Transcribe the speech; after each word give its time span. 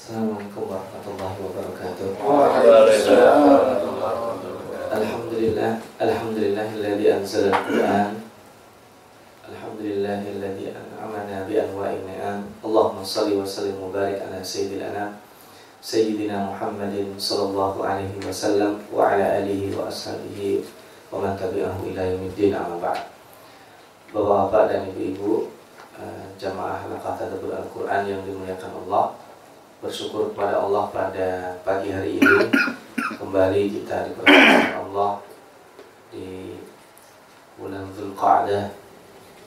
Assalamualaikum 0.00 0.64
warahmatullahi 0.64 1.36
wabarakatuh. 1.44 2.08
Waalaikumsalam. 2.24 3.36
Alhamdulillah, 4.96 5.76
alhamdulillahilladzi 6.00 7.06
anzala 7.20 7.52
al-Qur'an. 7.52 8.16
Alhamdulillahilladzi 9.44 10.72
an'amana 10.72 11.44
bi 11.44 11.60
anwa'in 11.60 12.00
ni'am. 12.08 12.48
Allahumma 12.64 13.04
shalli 13.04 13.36
wa 13.36 13.44
sallim 13.44 13.76
wa 13.76 13.92
barik 13.92 14.24
ala 14.24 14.40
sayyidil 14.40 14.88
anam. 14.88 15.20
Sayyidina 15.84 16.48
Muhammadin 16.48 17.20
sallallahu 17.20 17.84
alaihi 17.84 18.24
wasallam 18.24 18.80
wa 18.88 19.04
ala 19.04 19.44
alihi 19.44 19.76
wa 19.76 19.84
ashabihi 19.84 20.64
wa 21.12 21.20
man 21.20 21.36
tabi'ahu 21.36 21.92
ila 21.92 22.08
yaumiddin 22.08 22.56
amma 22.56 22.80
ba'd. 22.80 23.04
Bapak-bapak 24.16 24.64
dan 24.64 24.80
ibu-ibu, 24.96 25.52
eh, 26.00 26.24
jamaah 26.40 26.88
tadabbur 26.88 27.52
Al-Qur'an 27.52 28.08
yang 28.08 28.24
dimuliakan 28.24 28.80
Allah 28.88 29.19
bersyukur 29.80 30.36
kepada 30.36 30.60
Allah 30.60 30.92
pada 30.92 31.28
pagi 31.64 31.88
hari 31.88 32.20
ini. 32.20 32.36
Kembali 33.16 33.62
kita 33.80 34.12
dipertemukan 34.12 34.76
Allah 34.76 35.24
di 36.12 36.60
bulan 37.56 37.88
Zulqa'dah 37.96 38.76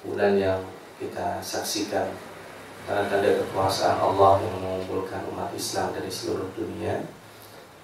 bulan 0.04 0.34
yang 0.36 0.59
kita 0.98 1.38
saksikan 1.40 2.09
karena 2.84 3.08
tanda 3.08 3.30
kekuasaan 3.46 3.96
Allah 4.02 4.42
yang 4.44 4.54
mengumpulkan 4.59 5.22
umat 5.32 5.54
Islam 5.56 5.94
dari 5.96 6.09
seluruh 6.09 6.50
dunia 6.58 7.06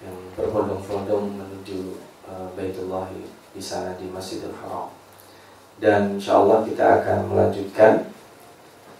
yang 0.02 0.16
berbondong-bondong 0.34 1.40
menuju 1.40 2.02
uh, 2.26 2.50
Baitullah 2.58 3.08
di 3.54 3.62
sana 3.62 3.94
di 3.96 4.10
Masjidil 4.10 4.52
Haram. 4.58 4.90
Dan 5.80 6.20
insya 6.20 6.36
Allah 6.36 6.66
kita 6.66 7.00
akan 7.00 7.18
melanjutkan 7.32 8.12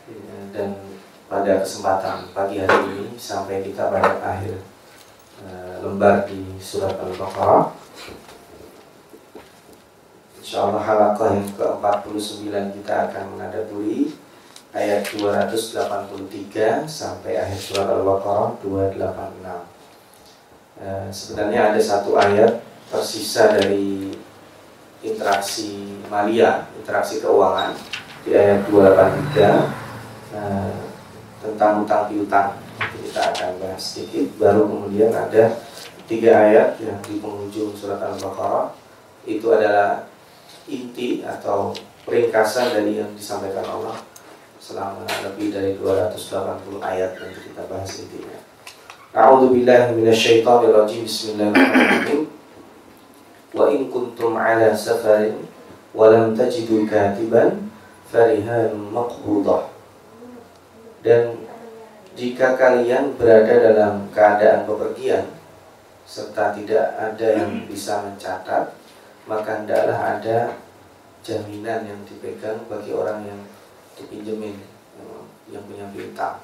eh, 0.08 0.44
dan 0.56 0.72
pada 1.30 1.62
kesempatan 1.62 2.26
pagi 2.34 2.58
hari 2.58 2.90
ini 2.90 3.14
sampai 3.14 3.62
kita 3.62 3.86
pada 3.86 4.18
akhir 4.18 4.58
uh, 5.46 5.78
lembar 5.78 6.26
di 6.26 6.58
surat 6.58 6.98
Al-Baqarah. 6.98 7.70
Insyaallah 10.42 10.82
halaqah 10.82 11.38
yang 11.38 11.46
ke-49 11.54 12.50
kita 12.82 12.94
akan 13.06 13.38
menadaburi 13.38 14.10
ayat 14.74 15.06
283 15.14 16.90
sampai 16.90 17.38
akhir 17.38 17.60
surat 17.62 17.86
Al-Baqarah 17.86 18.58
286. 18.66 20.82
Uh, 20.82 21.06
sebenarnya 21.14 21.70
ada 21.70 21.78
satu 21.78 22.18
ayat 22.18 22.58
tersisa 22.90 23.54
dari 23.54 24.18
interaksi 25.06 25.94
malia, 26.10 26.66
interaksi 26.74 27.22
keuangan 27.22 27.78
di 28.26 28.34
ayat 28.34 28.66
283 28.66 29.46
uh, 29.46 29.79
tentang 31.60 31.84
utang 31.84 32.08
piutang 32.08 32.56
kita 32.80 33.20
akan 33.36 33.60
bahas 33.60 33.76
sedikit 33.76 34.32
baru 34.40 34.64
kemudian 34.64 35.12
ada 35.12 35.60
tiga 36.08 36.48
ayat 36.48 36.80
yang 36.80 36.96
di 37.04 37.20
penghujung 37.20 37.76
surat 37.76 38.00
al-baqarah 38.00 38.72
itu 39.28 39.44
adalah 39.52 40.08
inti 40.64 41.20
atau 41.20 41.76
ringkasan 42.08 42.72
dari 42.72 42.96
yang 42.96 43.12
disampaikan 43.12 43.68
Allah 43.68 44.00
selama 44.56 45.04
lebih 45.20 45.52
dari 45.52 45.76
280 45.76 46.80
ayat 46.80 47.20
yang 47.20 47.28
kita 47.28 47.68
bahas 47.68 47.92
intinya. 48.08 48.40
A'udzu 49.12 49.52
billahi 49.52 49.92
minasyaitonir 50.00 50.72
rajim. 50.72 51.04
Bismillahirrahmanirrahim. 51.04 52.24
Wa 53.52 53.68
in 53.68 53.92
kuntum 53.92 54.32
'ala 54.32 54.72
safarin 54.72 55.44
wa 55.92 56.08
lam 56.08 56.32
tajidu 56.32 56.88
katiban 56.88 57.68
farihan 58.08 58.72
maqbudah 58.72 59.68
dan 61.04 61.49
jika 62.18 62.58
kalian 62.58 63.14
berada 63.14 63.54
dalam 63.70 64.10
keadaan 64.10 64.66
bepergian 64.66 65.30
serta 66.06 66.50
tidak 66.58 66.98
ada 66.98 67.28
yang 67.38 67.70
bisa 67.70 68.02
mencatat, 68.02 68.74
maka 69.30 69.62
hendaklah 69.62 70.18
ada 70.18 70.58
jaminan 71.22 71.86
yang 71.86 72.00
dipegang 72.02 72.66
bagi 72.66 72.90
orang 72.90 73.22
yang 73.22 73.40
dipinjemin 73.94 74.58
yang 75.50 75.62
punya 75.66 75.86
piutang. 75.94 76.42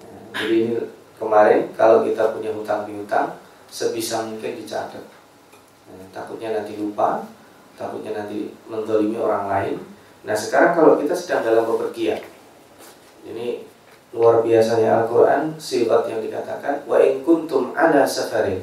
Nah, 0.00 0.22
jadi 0.36 0.54
ini 0.64 0.76
kemarin 1.20 1.72
kalau 1.76 2.04
kita 2.04 2.32
punya 2.32 2.52
hutang 2.56 2.88
piutang 2.88 3.36
sebisa 3.68 4.24
mungkin 4.24 4.56
dicatat. 4.60 5.04
Nah, 5.92 6.08
takutnya 6.12 6.56
nanti 6.56 6.76
lupa, 6.80 7.24
takutnya 7.76 8.16
nanti 8.16 8.48
mendolimi 8.70 9.20
orang 9.20 9.44
lain. 9.50 9.76
Nah 10.24 10.32
sekarang 10.32 10.72
kalau 10.72 10.96
kita 10.96 11.12
sedang 11.12 11.44
dalam 11.44 11.68
bepergian, 11.68 12.24
ini 13.28 13.68
luar 14.14 14.46
biasanya 14.46 15.02
Al-Quran 15.02 15.58
sifat 15.58 16.06
yang 16.06 16.22
dikatakan 16.22 16.86
wa 16.86 17.02
in 17.02 17.26
kuntum 17.26 17.74
ala 17.74 18.06
safarin. 18.06 18.62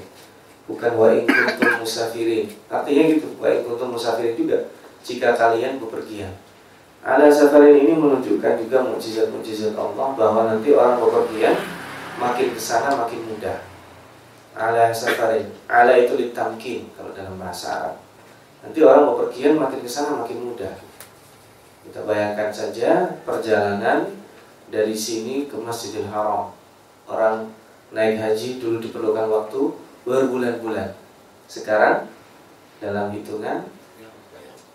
Bukan 0.63 0.95
wa 0.95 1.11
in 1.11 1.27
kuntum 1.27 1.83
musafirin. 1.83 2.47
Artinya 2.71 3.03
gitu 3.11 3.27
wa 3.35 3.51
in 3.51 3.67
kuntum 3.67 3.91
musafirin 3.91 4.39
juga 4.39 4.71
jika 5.03 5.35
kalian 5.35 5.83
bepergian. 5.83 6.31
Ala 7.03 7.27
safarin 7.27 7.83
ini 7.83 7.99
menunjukkan 7.99 8.63
juga 8.63 8.85
mukjizat-mukjizat 8.87 9.75
Allah 9.75 10.07
bahwa 10.15 10.47
nanti 10.47 10.71
orang 10.71 11.03
bepergian 11.03 11.59
makin 12.15 12.55
ke 12.55 12.61
sana 12.61 12.95
makin 12.95 13.19
mudah. 13.27 13.59
Ala 14.55 14.95
safarin. 14.95 15.51
Ala 15.67 15.99
itu 15.99 16.15
ditamkin 16.15 16.87
kalau 16.95 17.11
dalam 17.11 17.35
bahasa 17.35 17.67
Arab. 17.75 17.95
Nanti 18.63 18.79
orang 18.87 19.03
bepergian 19.11 19.59
makin 19.59 19.83
ke 19.83 19.89
sana 19.91 20.15
makin 20.15 20.39
mudah. 20.47 20.79
Kita 21.81 22.07
bayangkan 22.07 22.53
saja 22.53 23.19
perjalanan 23.25 24.20
dari 24.71 24.95
sini 24.95 25.45
ke 25.51 25.59
Masjidil 25.59 26.07
Haram. 26.07 26.55
Orang 27.05 27.51
naik 27.91 28.17
haji 28.23 28.63
dulu 28.63 28.79
diperlukan 28.79 29.27
waktu 29.27 29.61
berbulan-bulan. 30.07 30.95
Sekarang 31.51 32.07
dalam 32.79 33.11
hitungan 33.11 33.67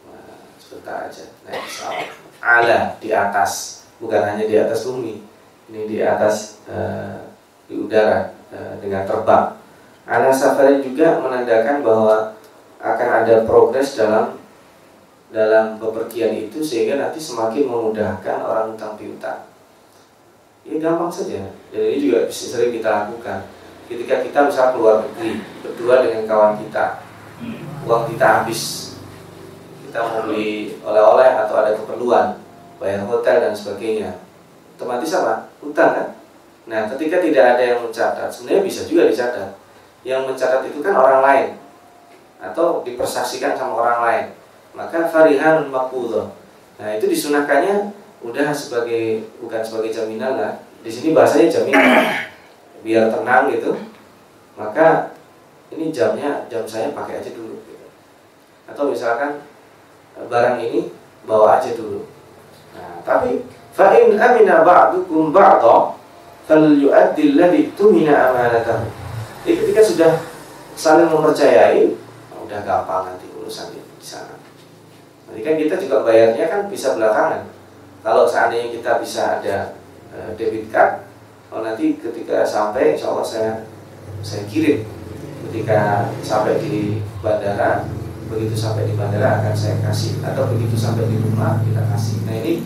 nah, 0.05 0.37
sebentar 0.61 1.09
aja 1.09 1.33
naik 1.49 1.65
pesawat. 1.65 2.07
Ala 2.45 3.01
di 3.01 3.11
atas, 3.11 3.83
bukan 3.97 4.21
hanya 4.21 4.45
di 4.45 4.61
atas 4.61 4.85
bumi. 4.85 5.25
Ini 5.67 5.89
di 5.89 5.99
atas 6.05 6.63
uh, 6.69 7.27
di 7.67 7.75
udara 7.75 8.37
uh, 8.53 8.77
dengan 8.79 9.03
terbang. 9.09 9.57
Ala 10.07 10.31
safari 10.31 10.85
juga 10.85 11.19
menandakan 11.19 11.83
bahwa 11.83 12.37
akan 12.79 13.09
ada 13.25 13.43
progres 13.43 13.99
dalam 13.99 14.39
dalam 15.33 15.83
bepergian 15.83 16.31
itu 16.39 16.63
sehingga 16.63 17.03
nanti 17.03 17.19
semakin 17.19 17.67
memudahkan 17.67 18.37
orang 18.47 18.79
utang 18.79 18.95
piutang 18.95 19.56
ini 20.67 20.83
gampang 20.83 21.09
saja. 21.09 21.55
Dan 21.71 21.81
ini 21.95 22.11
juga 22.11 22.27
sering 22.27 22.75
kita 22.75 23.07
lakukan. 23.07 23.47
Ketika 23.87 24.27
kita 24.27 24.39
misalnya 24.51 24.75
keluar 24.75 24.95
negeri 25.07 25.39
berdua 25.63 25.95
dengan 26.03 26.23
kawan 26.27 26.55
kita, 26.59 27.07
uang 27.87 28.05
kita 28.11 28.27
habis, 28.43 28.93
kita 29.87 29.99
mau 30.03 30.27
beli 30.27 30.75
oleh-oleh 30.83 31.31
atau 31.47 31.55
ada 31.63 31.71
keperluan, 31.79 32.43
bayar 32.83 33.07
hotel 33.07 33.47
dan 33.47 33.55
sebagainya, 33.55 34.19
otomatis 34.75 35.15
apa? 35.15 35.55
Utang 35.63 35.91
kan? 35.95 36.09
Nah, 36.67 36.91
ketika 36.91 37.23
tidak 37.23 37.45
ada 37.55 37.63
yang 37.63 37.79
mencatat, 37.87 38.27
sebenarnya 38.27 38.63
bisa 38.67 38.83
juga 38.91 39.07
dicatat. 39.07 39.55
Yang 40.03 40.35
mencatat 40.35 40.67
itu 40.67 40.83
kan 40.83 40.95
orang 40.99 41.23
lain 41.23 41.49
atau 42.43 42.83
dipersaksikan 42.83 43.55
sama 43.55 43.79
orang 43.87 44.01
lain. 44.03 44.27
Maka 44.75 45.07
farihan 45.07 45.63
makbul. 45.71 46.35
Nah, 46.77 46.89
itu 46.99 47.07
disunahkannya 47.07 47.95
udah 48.25 48.49
sebagai 48.55 49.29
bukan 49.43 49.61
sebagai 49.61 49.93
jaminan 49.93 50.41
lah. 50.41 50.53
Di 50.81 50.91
sini 50.93 51.13
bahasanya 51.13 51.51
jaminan. 51.53 52.25
Biar 52.81 53.11
tenang 53.13 53.51
gitu. 53.53 53.77
Maka 54.57 55.17
ini 55.75 55.91
jamnya 55.91 56.47
jam 56.47 56.63
saya 56.65 56.95
pakai 56.95 57.21
aja 57.21 57.31
dulu 57.35 57.59
gitu. 57.67 57.87
atau 58.67 58.91
misalkan 58.91 59.43
e, 60.15 60.23
barang 60.27 60.63
ini 60.63 60.95
bawa 61.27 61.59
aja 61.59 61.75
dulu. 61.75 62.07
Nah 62.73 63.03
tapi 63.03 63.43
fa 63.75 63.99
in 63.99 64.15
amina 64.15 64.63
ba'dukum 64.63 65.35
ba'dha 65.35 65.99
falyu'addi 66.47 67.75
tumina 67.75 68.31
amanatahu. 68.31 68.87
Jadi 69.43 69.55
ketika 69.63 69.83
sudah 69.83 70.13
saling 70.79 71.11
mempercayai 71.11 71.99
nah 72.31 72.39
udah 72.47 72.61
gampang 72.63 73.11
nanti 73.11 73.27
urusan 73.35 73.75
di 73.75 73.83
sana. 73.99 74.39
Nanti 75.27 75.43
kan 75.43 75.59
kita 75.59 75.75
juga 75.83 76.07
bayarnya 76.07 76.47
kan 76.47 76.71
bisa 76.71 76.95
belakangan 76.95 77.56
kalau 78.07 78.23
seandainya 78.23 78.71
kita 78.71 79.03
bisa 79.03 79.43
ada 79.43 79.75
uh, 80.15 80.31
debit 80.39 80.71
card, 80.71 81.11
kalau 81.51 81.67
nanti 81.67 81.99
ketika 81.99 82.47
sampai, 82.47 82.95
insya 82.95 83.11
Allah 83.11 83.27
saya 83.27 83.53
saya 84.23 84.47
kirim. 84.47 84.87
Ketika 85.51 86.07
sampai 86.23 86.63
di 86.63 87.03
bandara, 87.19 87.83
begitu 88.31 88.55
sampai 88.55 88.87
di 88.87 88.95
bandara 88.95 89.43
akan 89.43 89.55
saya 89.59 89.83
kasih, 89.83 90.23
atau 90.23 90.47
begitu 90.55 90.79
sampai 90.79 91.11
di 91.11 91.19
rumah 91.19 91.59
kita 91.67 91.83
kasih. 91.91 92.23
Nah 92.31 92.35
ini 92.47 92.63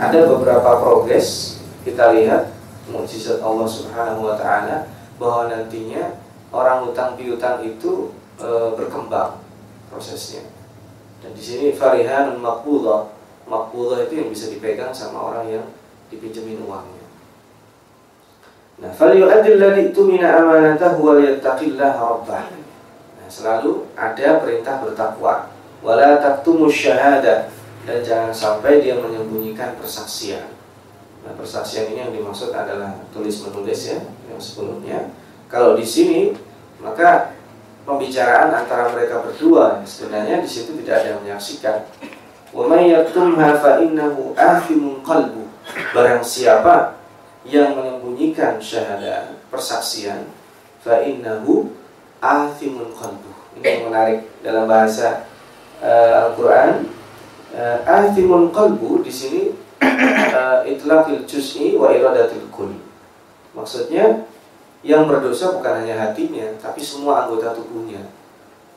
ada 0.00 0.24
beberapa 0.24 0.80
progres 0.80 1.60
kita 1.84 2.16
lihat 2.16 2.56
mukjizat 2.88 3.44
Allah 3.44 3.68
Subhanahu 3.68 4.24
Wa 4.24 4.40
Taala 4.40 4.88
bahwa 5.20 5.52
nantinya 5.52 6.16
orang 6.48 6.88
utang 6.88 7.16
piutang 7.16 7.60
itu 7.60 8.12
e, 8.40 8.48
berkembang 8.76 9.40
prosesnya. 9.92 10.48
Dan 11.20 11.36
di 11.36 11.42
sini 11.42 11.66
farihan 11.76 12.36
makbulah 12.40 13.17
makbulah 13.48 14.04
itu 14.04 14.20
yang 14.20 14.28
bisa 14.28 14.52
dipegang 14.52 14.92
sama 14.92 15.32
orang 15.32 15.44
yang 15.48 15.64
dipinjemin 16.12 16.60
uangnya. 16.62 17.04
Nah, 18.78 18.92
falyu'addil 18.94 19.58
ladzi 19.58 19.90
tumina 19.90 20.38
amanatahu 20.38 21.02
wa 21.02 21.14
yattaqillaha 21.18 21.98
rabbah. 21.98 22.44
Nah, 23.18 23.28
selalu 23.28 23.90
ada 23.98 24.38
perintah 24.38 24.78
bertakwa. 24.78 25.50
Wala 25.82 26.22
taktumus 26.22 26.74
syahada 26.74 27.50
dan 27.86 27.98
jangan 28.04 28.30
sampai 28.30 28.84
dia 28.84 28.94
menyembunyikan 29.00 29.74
persaksian. 29.80 30.54
Nah, 31.26 31.32
persaksian 31.34 31.90
ini 31.90 32.06
yang 32.06 32.12
dimaksud 32.14 32.54
adalah 32.54 33.02
tulis 33.10 33.42
menulis 33.42 33.80
ya, 33.90 33.98
yang 34.30 34.38
sebelumnya. 34.38 35.10
Kalau 35.50 35.74
di 35.74 35.82
sini 35.82 36.36
maka 36.78 37.34
pembicaraan 37.82 38.54
antara 38.54 38.92
mereka 38.94 39.24
berdua 39.24 39.82
sebenarnya 39.82 40.44
di 40.44 40.50
situ 40.50 40.76
tidak 40.84 41.02
ada 41.02 41.06
yang 41.16 41.20
menyaksikan. 41.24 41.88
Wa 42.52 42.64
may 42.64 42.92
yaktumha 42.92 43.60
qalbu. 45.04 45.42
Barang 45.92 46.24
siapa 46.24 46.96
yang 47.44 47.76
menyembunyikan 47.76 48.56
syahadah 48.56 49.36
persaksian 49.52 50.28
fa 50.80 51.00
innahu 51.04 51.72
athimun 52.24 52.92
qalbu. 52.96 53.30
Ini 53.58 53.64
yang 53.64 53.82
menarik 53.92 54.20
dalam 54.40 54.64
bahasa 54.64 55.28
uh, 55.80 56.28
Al-Qur'an. 56.28 56.88
Uh, 57.48 57.80
athimun 57.88 58.52
qalbu 58.52 59.00
di 59.00 59.08
sini 59.08 59.42
uh, 59.80 60.60
itlaqil 60.68 61.24
juz'i 61.24 61.76
wa 61.80 61.88
iradatil 61.92 62.44
kull. 62.52 62.76
Maksudnya 63.56 64.28
yang 64.84 65.08
berdosa 65.08 65.56
bukan 65.56 65.82
hanya 65.82 65.96
hatinya 65.96 66.44
tapi 66.60 66.84
semua 66.84 67.24
anggota 67.24 67.56
tubuhnya. 67.56 68.04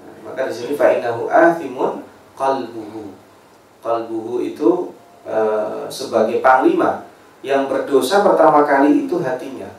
Nah, 0.02 0.16
maka 0.32 0.48
di 0.50 0.54
sini 0.56 0.74
fa 0.80 0.92
innahu 0.92 1.28
athimun 1.28 2.08
qalbuhu. 2.34 3.14
Qalbuhu 3.82 4.46
itu 4.46 4.94
uh, 5.26 5.90
sebagai 5.90 6.40
panglima 6.40 7.10
yang 7.42 7.66
berdosa 7.66 8.22
pertama 8.22 8.62
kali 8.66 9.10
itu 9.10 9.18
hatinya. 9.22 9.70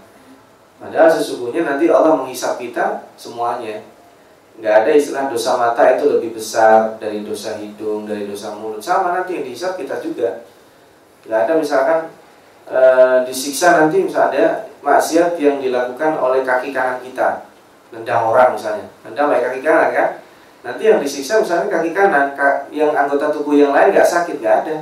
Padahal 0.83 1.07
sesungguhnya 1.07 1.63
nanti 1.63 1.87
Allah 1.87 2.19
menghisap 2.19 2.59
kita 2.59 3.07
semuanya. 3.15 3.87
Nggak 4.59 4.75
ada 4.83 4.91
istilah 4.91 5.25
dosa 5.31 5.55
mata 5.55 5.83
itu 5.95 6.11
lebih 6.11 6.35
besar 6.35 6.99
dari 6.99 7.23
dosa 7.23 7.55
hidung, 7.57 8.05
dari 8.05 8.27
dosa 8.27 8.53
mulut. 8.59 8.83
Sama 8.83 9.15
nanti 9.15 9.39
yang 9.39 9.47
dihisap 9.47 9.79
kita 9.79 10.03
juga. 10.03 10.43
Nggak 11.23 11.39
ada 11.47 11.53
misalkan 11.55 12.01
e, 12.67 12.81
disiksa 13.31 13.79
nanti 13.79 14.03
misalnya 14.03 14.67
maksiat 14.83 15.39
yang 15.39 15.63
dilakukan 15.63 16.19
oleh 16.19 16.43
kaki 16.43 16.75
kanan 16.75 16.99
kita. 17.01 17.47
Nendang 17.95 18.29
orang 18.29 18.59
misalnya. 18.59 18.91
Nendang 19.07 19.31
oleh 19.31 19.41
kaki 19.41 19.63
kanan 19.63 19.89
kan. 19.95 20.09
Nanti 20.63 20.83
yang 20.87 21.03
disiksa 21.03 21.43
misalnya 21.43 21.67
kaki 21.67 21.91
kanan, 21.91 22.39
yang 22.71 22.95
anggota 22.95 23.35
tubuh 23.35 23.59
yang 23.59 23.75
lain 23.75 23.91
nggak 23.91 24.07
sakit, 24.07 24.39
nggak 24.39 24.57
ada 24.67 24.77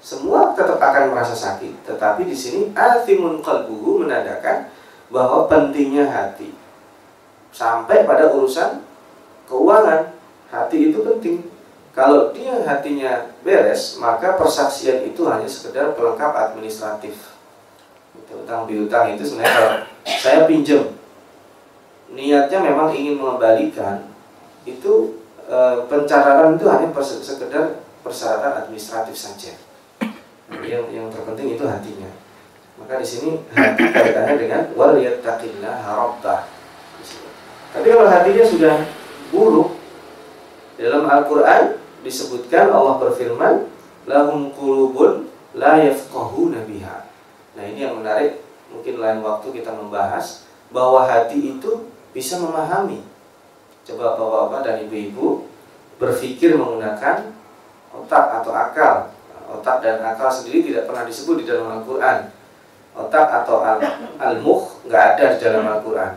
semua 0.00 0.56
tetap 0.56 0.80
akan 0.80 1.12
merasa 1.12 1.36
sakit. 1.36 1.84
Tetapi 1.84 2.24
di 2.24 2.32
sini 2.32 2.72
athimun 2.72 3.44
qalbuhu 3.44 4.04
menandakan 4.04 4.72
bahwa 5.12 5.44
pentingnya 5.46 6.08
hati. 6.08 6.56
Sampai 7.52 8.08
pada 8.08 8.32
urusan 8.32 8.80
keuangan, 9.44 10.16
hati 10.48 10.90
itu 10.90 10.98
penting. 11.04 11.44
Kalau 11.92 12.32
dia 12.32 12.56
hatinya 12.64 13.28
beres, 13.44 14.00
maka 14.00 14.40
persaksian 14.40 15.04
itu 15.04 15.26
hanya 15.28 15.46
sekedar 15.46 15.92
pelengkap 15.92 16.32
administratif. 16.32 17.36
Utang 18.30 18.62
piutang 18.70 19.10
itu 19.10 19.26
sebenarnya 19.26 19.52
kalau 19.58 19.72
saya 20.06 20.46
pinjam, 20.46 20.94
niatnya 22.14 22.62
memang 22.62 22.94
ingin 22.94 23.18
mengembalikan, 23.18 24.06
itu 24.68 25.22
e, 25.48 25.58
pencatatan 25.88 26.56
itu 26.60 26.66
hanya 26.68 26.88
sekedar 27.00 27.84
persyaratan 28.04 28.64
administratif 28.64 29.16
saja. 29.16 29.52
Yang 30.60 30.84
yang 30.92 31.06
terpenting 31.08 31.54
itu 31.54 31.64
hatinya. 31.64 32.10
Maka 32.80 33.00
di 33.00 33.06
sini 33.06 33.30
kaitannya 33.54 34.36
dengan 34.40 34.62
wal 34.74 34.96
yattaqillah 34.98 35.84
rabbah 35.84 36.60
tapi 37.70 37.86
kalau 37.94 38.10
hatinya 38.10 38.44
sudah 38.44 38.76
buruk 39.30 39.78
dalam 40.74 41.06
Al-Qur'an 41.06 41.78
disebutkan 42.02 42.66
Allah 42.66 42.98
berfirman 42.98 43.70
lahum 44.10 44.50
qulubun 44.50 45.30
la 45.54 45.78
yafqahuna 45.78 46.66
biha. 46.66 47.06
Nah 47.54 47.62
ini 47.66 47.86
yang 47.86 48.02
menarik. 48.02 48.42
Mungkin 48.70 49.02
lain 49.02 49.18
waktu 49.26 49.50
kita 49.50 49.74
membahas 49.74 50.46
bahwa 50.70 51.02
hati 51.02 51.58
itu 51.58 51.90
bisa 52.14 52.38
memahami 52.38 53.02
coba 53.90 54.14
bapak-bapak 54.14 54.60
dan 54.62 54.76
ibu-ibu 54.86 55.50
berpikir 55.98 56.54
menggunakan 56.54 57.34
otak 57.90 58.24
atau 58.40 58.52
akal 58.54 59.10
Otak 59.50 59.82
dan 59.82 59.98
akal 60.06 60.30
sendiri 60.30 60.70
tidak 60.70 60.86
pernah 60.86 61.02
disebut 61.02 61.42
di 61.42 61.44
dalam 61.50 61.66
Al-Quran. 61.82 62.30
Otak 62.94 63.26
atau 63.42 63.66
al-mukh 64.18 64.86
nggak 64.86 65.04
ada 65.14 65.24
di 65.34 65.38
dalam 65.42 65.66
Al-Quran. 65.66 66.12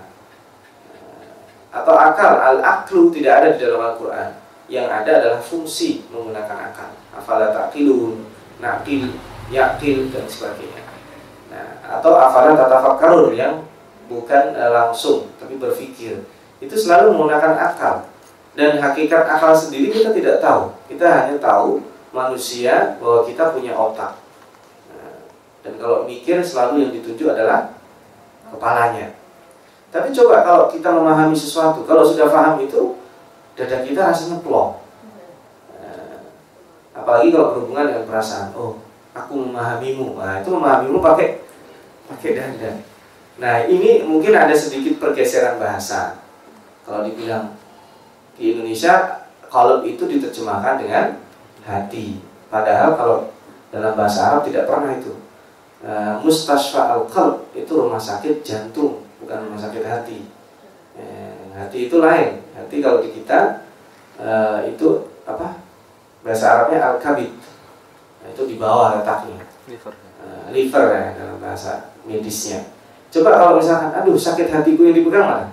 Atau 1.74 1.96
akal, 1.98 2.38
al-aklu 2.38 3.10
tidak 3.10 3.34
ada 3.42 3.48
di 3.58 3.60
dalam 3.66 3.82
Al-Quran. 3.82 4.30
Yang 4.70 4.88
ada 4.94 5.12
adalah 5.18 5.42
fungsi 5.42 6.06
menggunakan 6.14 6.58
akal. 6.70 6.94
Afala 7.10 7.50
taqilun, 7.50 8.22
nakil, 8.62 9.10
yakil, 9.50 10.14
dan 10.14 10.26
sebagainya. 10.30 10.86
Nah, 11.50 11.98
atau 11.98 12.14
afala 12.14 12.54
tatafakkarun 12.54 13.34
yang 13.34 13.66
bukan 14.06 14.54
eh, 14.54 14.70
langsung 14.70 15.34
tapi 15.42 15.58
berpikir. 15.58 16.22
Itu 16.64 16.76
selalu 16.80 17.12
menggunakan 17.12 17.60
akal. 17.60 18.08
Dan 18.56 18.80
hakikat 18.80 19.28
akal 19.28 19.52
sendiri 19.52 19.92
kita 19.92 20.16
tidak 20.16 20.40
tahu. 20.40 20.72
Kita 20.88 21.04
hanya 21.04 21.36
tahu 21.42 21.84
manusia 22.16 22.96
bahwa 23.04 23.28
kita 23.28 23.52
punya 23.52 23.76
otak. 23.76 24.16
Nah, 24.94 25.28
dan 25.66 25.74
kalau 25.76 26.08
mikir 26.08 26.40
selalu 26.40 26.88
yang 26.88 26.92
dituju 26.96 27.36
adalah 27.36 27.76
kepalanya. 28.48 29.12
Tapi 29.92 30.10
coba 30.16 30.46
kalau 30.46 30.64
kita 30.72 30.90
memahami 30.90 31.36
sesuatu, 31.38 31.84
kalau 31.84 32.06
sudah 32.06 32.30
paham 32.30 32.62
itu, 32.64 32.98
dada 33.58 33.84
kita 33.84 34.14
rasanya 34.14 34.40
plong. 34.42 34.80
Nah, 35.82 36.24
apalagi 36.96 37.34
kalau 37.34 37.58
berhubungan 37.58 37.90
dengan 37.92 38.06
perasaan. 38.08 38.54
Oh, 38.56 38.80
aku 39.14 39.34
memahamimu. 39.38 40.18
Nah, 40.18 40.40
itu 40.40 40.50
memahamimu 40.50 40.98
pakai 41.02 41.42
pakai 42.10 42.32
dada. 42.38 42.72
Nah, 43.42 43.66
ini 43.66 44.06
mungkin 44.06 44.38
ada 44.38 44.54
sedikit 44.54 45.02
pergeseran 45.02 45.58
bahasa. 45.58 46.23
Kalau 46.84 47.08
dibilang 47.08 47.56
di 48.36 48.56
Indonesia, 48.56 49.24
kalau 49.48 49.86
itu 49.88 50.04
diterjemahkan 50.04 50.82
dengan 50.82 51.06
hati. 51.64 52.20
Padahal 52.52 52.98
kalau 53.00 53.18
dalam 53.74 53.94
bahasa 53.98 54.30
Arab 54.30 54.42
tidak 54.46 54.70
pernah 54.70 54.94
itu. 54.94 55.14
Uh, 55.84 56.16
Mustasfa 56.24 56.96
al-qalb 56.96 57.52
itu 57.52 57.72
rumah 57.76 58.00
sakit 58.00 58.40
jantung, 58.40 59.04
bukan 59.20 59.38
rumah 59.48 59.60
sakit 59.60 59.84
hati. 59.84 60.20
Eh, 60.94 61.52
hati 61.58 61.90
itu 61.92 62.00
lain. 62.00 62.40
Hati 62.56 62.80
kalau 62.80 63.04
di 63.04 63.12
kita 63.12 63.66
uh, 64.22 64.64
itu 64.64 65.12
apa? 65.28 65.60
Bahasa 66.24 66.46
Arabnya 66.56 66.80
al-kabid. 66.94 67.36
Nah, 68.24 68.28
itu 68.32 68.44
di 68.48 68.56
bawah 68.56 68.96
letaknya. 68.96 69.44
Liver. 69.68 69.94
Uh, 70.24 70.46
liver 70.56 70.86
ya 70.88 71.06
dalam 71.20 71.38
bahasa 71.44 71.92
medisnya. 72.08 72.64
Coba 73.12 73.36
kalau 73.36 73.60
misalkan, 73.60 73.92
aduh 73.92 74.16
sakit 74.16 74.48
hatiku 74.50 74.88
yang 74.88 74.96
dipegang 74.96 75.28
mana? 75.28 75.48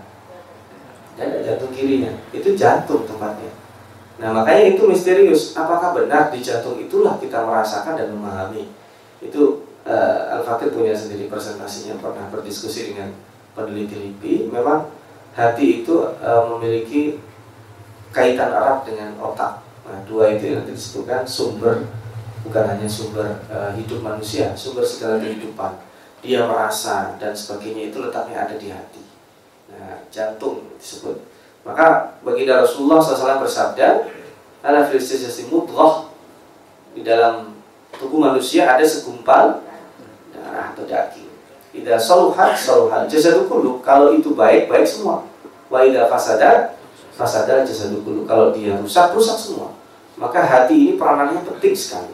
Ada 1.19 1.43
jantung 1.43 1.73
kirinya. 1.75 2.13
Itu 2.31 2.55
jantung 2.55 3.09
tempatnya. 3.09 3.51
Nah 4.21 4.37
makanya 4.37 4.77
itu 4.77 4.85
misterius. 4.85 5.57
Apakah 5.57 5.97
benar 5.97 6.29
di 6.29 6.45
jantung 6.45 6.77
itulah 6.77 7.17
kita 7.17 7.41
merasakan 7.41 7.97
dan 7.97 8.13
memahami? 8.13 8.69
Itu 9.25 9.65
uh, 9.89 10.37
Al-Fatih 10.37 10.77
punya 10.77 10.93
sendiri 10.93 11.27
presentasinya 11.33 11.97
pernah 11.97 12.29
berdiskusi 12.29 12.93
dengan 12.93 13.17
peneliti 13.57 13.97
LIPI. 13.97 14.53
Memang 14.53 14.93
hati 15.33 15.83
itu 15.83 15.97
uh, 16.21 16.43
memiliki 16.53 17.17
kaitan 18.13 18.53
erat 18.53 18.85
dengan 18.85 19.17
otak. 19.17 19.65
Nah 19.89 19.99
dua 20.05 20.37
itu 20.37 20.53
yang 20.53 20.63
nanti 20.63 20.77
disebutkan 20.77 21.25
sumber 21.25 21.89
bukan 22.45 22.65
hanya 22.69 22.89
sumber 22.89 23.41
uh, 23.49 23.73
hidup 23.73 24.05
manusia, 24.05 24.53
sumber 24.53 24.85
segala 24.85 25.21
kehidupan. 25.21 25.81
Dia 26.21 26.45
merasa 26.45 27.17
dan 27.17 27.33
sebagainya 27.33 27.89
itu 27.89 27.97
letaknya 28.05 28.45
ada 28.45 28.57
di 28.61 28.69
hati. 28.69 29.10
Jantung 30.11 30.67
disebut 30.79 31.31
maka 31.65 32.17
bagi 32.25 32.49
Rasulullah 32.49 32.99
SAW 33.05 33.45
bersabda, 33.45 34.09
"Ala 34.65 34.89
fil 34.89 35.01
jasadi 35.01 35.49
mudghah." 35.53 36.09
Di 36.97 37.05
dalam 37.05 37.55
tubuh 37.95 38.19
manusia 38.19 38.67
ada 38.67 38.83
segumpal 38.83 39.63
darah 40.33 40.75
atau 40.75 40.83
daging. 40.89 41.31
Idza 41.71 41.95
saluhat 42.01 42.59
saluhal 42.59 43.07
jasadu 43.07 43.47
kullu. 43.47 43.79
Kalau 43.85 44.11
itu 44.11 44.35
baik, 44.35 44.67
baik 44.67 44.83
semua. 44.89 45.23
Wa 45.71 45.87
idza 45.87 46.11
fasada 46.11 46.75
fasada 47.15 47.63
jasadu. 47.63 48.03
Kalau 48.27 48.51
dia 48.51 48.75
rusak, 48.81 49.15
rusak 49.15 49.39
semua. 49.39 49.77
Maka 50.19 50.43
hati 50.43 50.75
ini 50.75 50.93
peranannya 50.99 51.47
penting 51.47 51.77
sekali. 51.77 52.13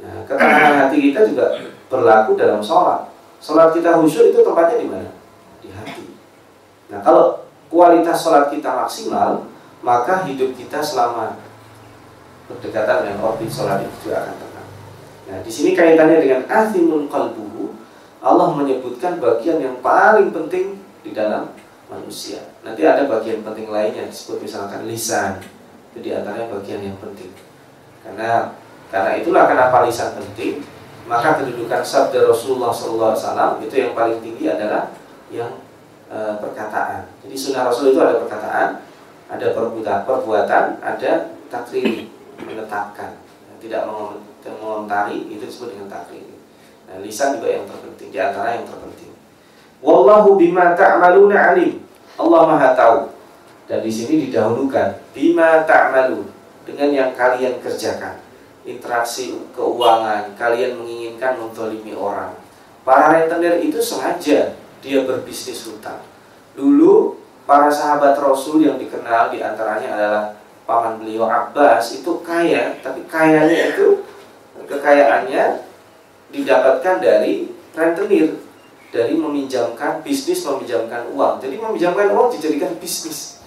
Nah, 0.00 0.24
ketenangan 0.24 0.86
hati 0.86 1.10
kita 1.10 1.26
juga 1.26 1.58
berlaku 1.90 2.38
dalam 2.38 2.62
sholat. 2.62 3.10
Sholat 3.42 3.74
kita 3.74 3.98
khusyuk 3.98 4.32
itu 4.32 4.40
tempatnya 4.40 4.76
di 4.80 4.88
mana? 4.88 5.10
Nah, 6.90 7.00
kalau 7.00 7.46
kualitas 7.70 8.18
sholat 8.20 8.50
kita 8.50 8.74
maksimal, 8.74 9.46
maka 9.80 10.26
hidup 10.26 10.52
kita 10.58 10.82
selama 10.82 11.38
berdekatan 12.50 13.06
dengan 13.06 13.18
orbit 13.22 13.48
sholat 13.48 13.86
itu 13.86 14.10
juga 14.10 14.26
akan 14.26 14.34
tenang. 14.36 14.68
Nah, 15.30 15.38
di 15.46 15.50
sini 15.54 15.78
kaitannya 15.78 16.18
dengan 16.18 16.42
athimun 16.50 17.06
qalbuhu, 17.06 17.78
Allah 18.20 18.52
menyebutkan 18.52 19.22
bagian 19.22 19.62
yang 19.62 19.78
paling 19.80 20.34
penting 20.34 20.82
di 21.06 21.14
dalam 21.14 21.54
manusia. 21.88 22.42
Nanti 22.66 22.84
ada 22.84 23.06
bagian 23.06 23.40
penting 23.40 23.70
lainnya 23.70 24.10
disebut 24.10 24.42
misalkan 24.44 24.84
lisan. 24.84 25.40
Itu 25.90 26.04
di 26.04 26.10
antaranya 26.12 26.50
bagian 26.52 26.84
yang 26.84 26.98
penting. 26.98 27.32
Karena 28.04 28.54
karena 28.90 29.10
itulah 29.16 29.46
kenapa 29.46 29.86
lisan 29.86 30.18
penting. 30.18 30.62
Maka 31.10 31.42
kedudukan 31.42 31.82
sabda 31.82 32.30
Rasulullah 32.30 32.70
SAW 32.70 33.58
itu 33.58 33.74
yang 33.74 33.98
paling 33.98 34.22
tinggi 34.22 34.46
adalah 34.46 34.94
yang 35.34 35.58
e, 36.10 36.18
perkataan. 36.42 37.06
Jadi 37.22 37.36
sunnah 37.38 37.70
Rasul 37.70 37.94
itu 37.94 38.00
ada 38.02 38.18
perkataan, 38.18 38.68
ada 39.30 39.46
perbuatan, 39.54 39.98
perbuatan, 40.02 40.64
ada 40.82 41.12
takrir 41.46 42.10
menetapkan. 42.42 43.14
Tidak 43.60 43.84
mengomentari 44.56 45.28
itu 45.30 45.44
disebut 45.44 45.76
dengan 45.76 45.88
takrir. 45.92 46.26
Nah, 46.90 46.98
lisan 47.04 47.38
juga 47.38 47.48
yang 47.54 47.64
terpenting, 47.68 48.08
di 48.10 48.18
antara 48.18 48.58
yang 48.58 48.66
terpenting. 48.66 49.12
Wallahu 49.84 50.34
bima 50.36 50.74
ta'maluna 50.74 51.54
alim. 51.54 51.80
Allah 52.18 52.42
Maha 52.48 52.70
tahu. 52.74 52.98
Dan 53.70 53.86
di 53.86 53.92
sini 53.92 54.26
didahulukan 54.26 54.98
bima 55.14 55.62
ta'malu 55.62 56.26
dengan 56.66 56.88
yang 56.90 57.10
kalian 57.14 57.62
kerjakan. 57.62 58.18
Interaksi 58.66 59.38
keuangan, 59.56 60.36
kalian 60.36 60.76
menginginkan 60.76 61.38
mentolimi 61.40 61.96
orang. 61.96 62.36
Para 62.84 63.16
rentenir 63.16 63.60
itu 63.60 63.80
sengaja 63.80 64.56
dia 64.80 65.04
berbisnis 65.04 65.64
hutang. 65.68 66.00
Dulu 66.56 67.16
para 67.44 67.72
sahabat 67.72 68.16
Rasul 68.20 68.64
yang 68.64 68.76
dikenal 68.76 69.32
di 69.32 69.40
antaranya 69.40 69.88
adalah 69.96 70.24
paman 70.68 71.02
beliau 71.02 71.26
Abbas 71.26 72.00
itu 72.00 72.22
kaya, 72.22 72.78
tapi 72.80 73.04
kayanya 73.10 73.74
itu 73.74 74.06
kekayaannya 74.70 75.66
didapatkan 76.30 77.02
dari 77.02 77.50
rentenir 77.74 78.38
dari 78.90 79.14
meminjamkan 79.14 80.02
bisnis 80.02 80.42
meminjamkan 80.46 81.10
uang. 81.14 81.38
Jadi 81.38 81.58
meminjamkan 81.58 82.10
uang 82.10 82.34
dijadikan 82.34 82.74
bisnis. 82.78 83.42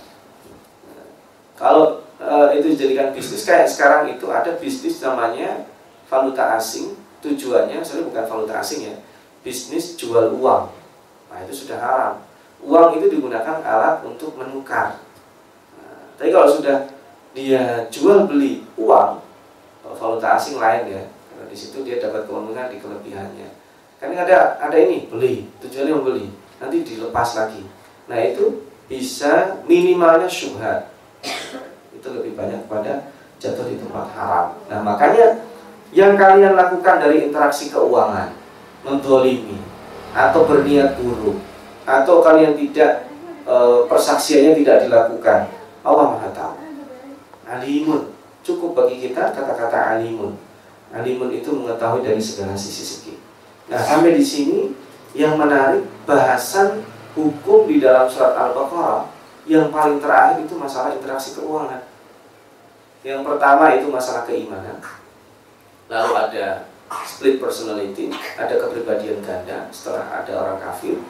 Kalau 1.59 2.03
e, 2.19 2.59
itu 2.59 2.75
dijadikan 2.75 3.11
bisnis 3.11 3.43
kayak 3.43 3.67
sekarang 3.67 4.11
itu 4.11 4.27
ada 4.31 4.55
bisnis 4.55 5.03
namanya 5.03 5.67
valuta 6.07 6.55
asing. 6.59 6.95
Tujuannya 7.23 7.79
sebenarnya 7.79 8.07
bukan 8.11 8.25
valuta 8.27 8.53
asing 8.59 8.83
ya, 8.83 8.95
bisnis 9.47 9.95
jual 9.95 10.35
uang. 10.35 10.82
Nah 11.33 11.41
itu 11.41 11.65
sudah 11.65 11.81
haram. 11.81 12.13
Uang 12.61 13.01
itu 13.01 13.09
digunakan 13.09 13.59
alat 13.65 14.05
untuk 14.05 14.37
menukar. 14.37 15.01
Nah, 15.75 16.13
tapi 16.13 16.29
kalau 16.29 16.45
sudah 16.45 16.85
dia 17.33 17.89
jual 17.89 18.29
beli 18.29 18.61
uang 18.77 19.17
valuta 19.97 20.37
asing 20.37 20.61
lain 20.61 20.85
ya, 20.85 21.03
karena 21.09 21.45
di 21.49 21.57
situ 21.57 21.81
dia 21.81 21.97
dapat 21.97 22.29
keuntungan 22.29 22.69
di 22.69 22.77
kelebihannya. 22.77 23.49
Kan 23.97 24.13
ada 24.13 24.61
ada 24.61 24.77
ini 24.77 25.09
beli 25.09 25.49
tujuannya 25.57 25.93
membeli. 25.97 26.29
Nanti 26.61 26.85
dilepas 26.85 27.35
lagi. 27.35 27.65
Nah 28.05 28.21
itu 28.21 28.69
bisa 28.85 29.59
minimalnya 29.65 30.29
syubhat. 30.29 30.93
Itu 31.91 32.07
lebih 32.13 32.37
banyak 32.37 32.69
pada 32.69 33.09
jatuh 33.41 33.65
di 33.67 33.81
tempat 33.81 34.13
haram. 34.13 34.55
Nah 34.69 34.79
makanya 34.85 35.49
yang 35.89 36.15
kalian 36.15 36.53
lakukan 36.55 37.01
dari 37.01 37.27
interaksi 37.27 37.73
keuangan 37.73 38.31
mendolimi 38.85 39.72
atau 40.13 40.45
berniat 40.45 40.95
buruk 41.01 41.41
atau 41.83 42.23
kalian 42.23 42.55
tidak 42.55 43.09
e, 43.43 43.55
persaksiannya 43.89 44.53
tidak 44.61 44.87
dilakukan 44.87 45.49
Allah 45.83 46.05
maha 46.15 46.29
tahu 46.31 46.55
alimun 47.49 48.13
cukup 48.45 48.77
bagi 48.77 49.09
kita 49.09 49.33
kata-kata 49.35 49.97
alimun 49.97 50.37
alimun 50.93 51.33
itu 51.33 51.49
mengetahui 51.51 52.05
dari 52.05 52.21
segala 52.21 52.55
sisi 52.55 52.85
segi 52.85 53.13
Nah, 53.71 53.79
sampai 53.79 54.19
di 54.19 54.25
sini 54.25 54.75
yang 55.15 55.39
menarik 55.39 55.87
bahasan 56.03 56.83
hukum 57.15 57.69
di 57.69 57.79
dalam 57.79 58.09
surat 58.09 58.35
Al-Baqarah 58.35 59.07
yang 59.47 59.71
paling 59.71 60.01
terakhir 60.03 60.43
itu 60.43 60.55
masalah 60.57 60.91
interaksi 60.95 61.37
keuangan. 61.37 61.87
Yang 63.03 63.21
pertama 63.27 63.75
itu 63.75 63.87
masalah 63.91 64.23
keimanan. 64.27 64.79
Lalu 65.87 66.11
ada 66.15 66.47
split 67.01 67.41
personality, 67.41 68.13
ada 68.37 68.55
kepribadian 68.61 69.19
ganda 69.25 69.67
setelah 69.73 70.05
ada 70.21 70.31
orang 70.37 70.59
kafir. 70.61 71.01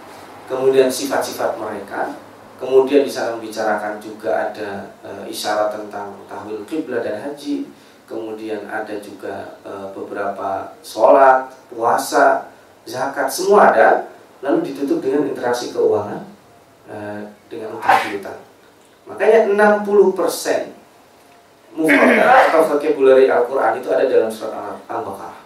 Kemudian 0.47 0.87
sifat-sifat 0.87 1.59
mereka. 1.59 2.15
Kemudian 2.59 3.03
di 3.03 3.11
sana 3.11 3.35
membicarakan 3.35 3.99
juga 3.99 4.47
ada 4.47 4.87
e, 5.03 5.27
isyarat 5.27 5.75
tentang 5.75 6.15
tahwil 6.31 6.63
kiblat 6.63 7.03
dan 7.03 7.19
haji 7.19 7.67
kemudian 8.07 8.67
ada 8.67 8.95
juga 8.99 9.57
e, 9.63 9.71
beberapa 9.95 10.75
sholat, 10.83 11.51
puasa, 11.71 12.53
zakat, 12.85 13.31
semua 13.31 13.71
ada, 13.71 14.11
lalu 14.43 14.71
ditutup 14.71 14.99
dengan 14.99 15.27
interaksi 15.27 15.71
keuangan 15.71 16.23
e, 16.87 16.97
dengan 17.47 17.79
utang. 17.79 18.39
Makanya 19.03 19.51
60% 19.83 20.15
persen 20.15 20.61
atau 22.23 22.61
vocabulary 22.69 23.27
Al-Quran 23.27 23.81
itu 23.81 23.89
ada 23.91 24.05
dalam 24.05 24.29
surat 24.31 24.79
Al-Baqarah. 24.87 25.42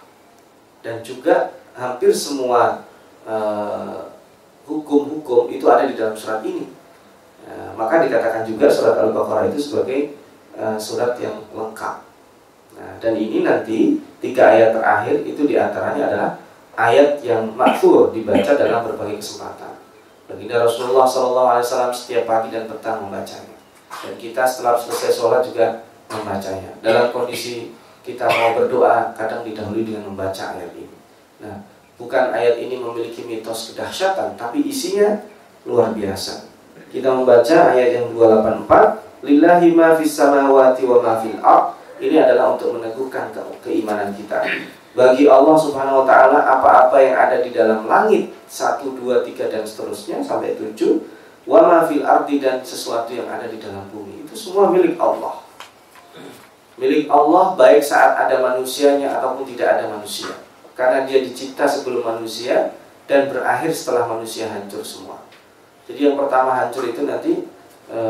Dan 0.88 1.04
juga 1.04 1.52
hampir 1.76 2.08
semua 2.16 2.88
eh, 3.28 4.00
hukum-hukum 4.64 5.52
itu 5.52 5.68
ada 5.68 5.84
di 5.84 5.92
dalam 5.92 6.16
surat 6.16 6.40
ini. 6.40 6.80
maka 7.78 8.04
dikatakan 8.04 8.44
juga 8.44 8.68
surat 8.68 9.00
Al-Baqarah 9.00 9.48
itu 9.48 9.56
sebagai 9.56 10.12
surat 10.76 11.16
yang 11.16 11.40
lengkap. 11.48 11.96
Nah, 12.76 12.92
dan 13.00 13.14
ini 13.16 13.40
nanti 13.40 14.02
tiga 14.20 14.52
ayat 14.52 14.76
terakhir 14.76 15.24
itu 15.24 15.48
di 15.48 15.56
antaranya 15.56 16.02
adalah 16.12 16.30
ayat 16.78 17.18
yang 17.26 17.50
makfur 17.58 18.14
dibaca 18.14 18.54
dalam 18.54 18.86
berbagai 18.86 19.18
kesempatan. 19.18 19.74
Baginda 20.30 20.62
Rasulullah 20.62 21.08
SAW 21.08 21.90
setiap 21.90 22.28
pagi 22.28 22.54
dan 22.54 22.70
petang 22.70 23.02
membacanya. 23.02 23.56
Dan 24.04 24.14
kita 24.20 24.46
setelah 24.46 24.78
selesai 24.78 25.10
sholat 25.10 25.42
juga 25.42 25.88
membacanya. 26.06 26.70
Dalam 26.84 27.10
kondisi 27.10 27.74
kita 28.08 28.24
mau 28.24 28.56
berdoa, 28.56 29.12
kadang 29.12 29.44
didahului 29.44 29.84
dengan 29.84 30.08
membaca 30.08 30.56
ayat 30.56 30.72
ini. 30.72 30.96
Nah, 31.44 31.60
bukan 32.00 32.32
ayat 32.32 32.56
ini 32.56 32.80
memiliki 32.80 33.28
mitos 33.28 33.76
kedahsyatan, 33.76 34.40
tapi 34.40 34.64
isinya 34.64 35.20
luar 35.68 35.92
biasa. 35.92 36.48
Kita 36.88 37.12
membaca 37.12 37.76
ayat 37.76 38.00
yang 38.00 38.16
284, 38.16 39.04
Lillahi 39.28 39.76
ma 39.76 39.92
fis 40.00 40.16
samawati 40.16 40.88
wa 40.88 40.98
ma 41.04 41.12
fil 41.20 41.36
ini 41.98 42.16
adalah 42.22 42.54
untuk 42.54 42.78
meneguhkan 42.78 43.34
ke 43.34 43.42
keimanan 43.66 44.14
kita. 44.14 44.46
Bagi 44.94 45.26
Allah 45.26 45.58
Subhanahu 45.58 46.02
wa 46.02 46.06
taala 46.06 46.38
apa-apa 46.46 46.96
yang 47.02 47.18
ada 47.18 47.42
di 47.42 47.50
dalam 47.50 47.90
langit 47.90 48.30
1 48.46 48.82
2 48.82 49.26
3 49.26 49.52
dan 49.52 49.62
seterusnya 49.66 50.22
sampai 50.22 50.54
7 50.54 50.78
wa 51.50 51.60
ma 51.66 51.78
fil 51.90 52.06
ardi 52.06 52.38
dan 52.38 52.62
sesuatu 52.62 53.10
yang 53.10 53.26
ada 53.26 53.50
di 53.50 53.58
dalam 53.58 53.86
bumi 53.90 54.22
itu 54.26 54.34
semua 54.38 54.70
milik 54.70 54.94
Allah. 55.02 55.42
Milik 56.78 57.10
Allah 57.10 57.58
baik 57.58 57.82
saat 57.82 58.14
ada 58.14 58.38
manusianya 58.38 59.18
ataupun 59.18 59.42
tidak 59.50 59.78
ada 59.78 59.84
manusia. 59.90 60.30
Karena 60.78 61.02
dia 61.02 61.26
dicipta 61.26 61.66
sebelum 61.66 62.06
manusia 62.06 62.78
dan 63.10 63.26
berakhir 63.26 63.74
setelah 63.74 64.06
manusia 64.06 64.46
hancur 64.46 64.86
semua. 64.86 65.26
Jadi 65.90 66.06
yang 66.06 66.14
pertama 66.14 66.54
hancur 66.54 66.86
itu 66.86 67.02
nanti 67.02 67.50
e, 67.90 68.00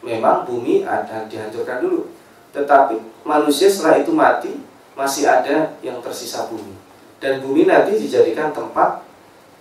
memang 0.00 0.48
bumi 0.48 0.88
ada 0.88 1.28
dihancurkan 1.28 1.84
dulu 1.84 2.08
tetapi 2.50 2.98
manusia 3.22 3.70
setelah 3.70 4.02
itu 4.02 4.10
mati 4.10 4.52
masih 4.98 5.26
ada 5.30 5.74
yang 5.80 6.02
tersisa 6.02 6.50
bumi. 6.50 6.74
Dan 7.22 7.44
bumi 7.44 7.68
nanti 7.68 7.96
dijadikan 7.96 8.50
tempat 8.50 9.06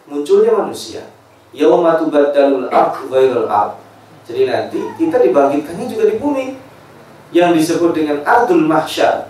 munculnya 0.10 0.56
manusia. 0.56 1.06
Yauma 1.54 1.98
tubaddalul 1.98 2.70
ardh 2.70 3.10
ghairul 3.10 3.50
ardh. 3.50 3.78
Jadi 4.26 4.46
nanti 4.46 4.80
kita 4.98 5.18
dibangkitkannya 5.22 5.86
juga 5.90 6.04
di 6.10 6.16
bumi 6.18 6.46
yang 7.36 7.54
disebut 7.54 7.92
dengan 7.94 8.22
ardul 8.26 8.66
mahsyar. 8.66 9.30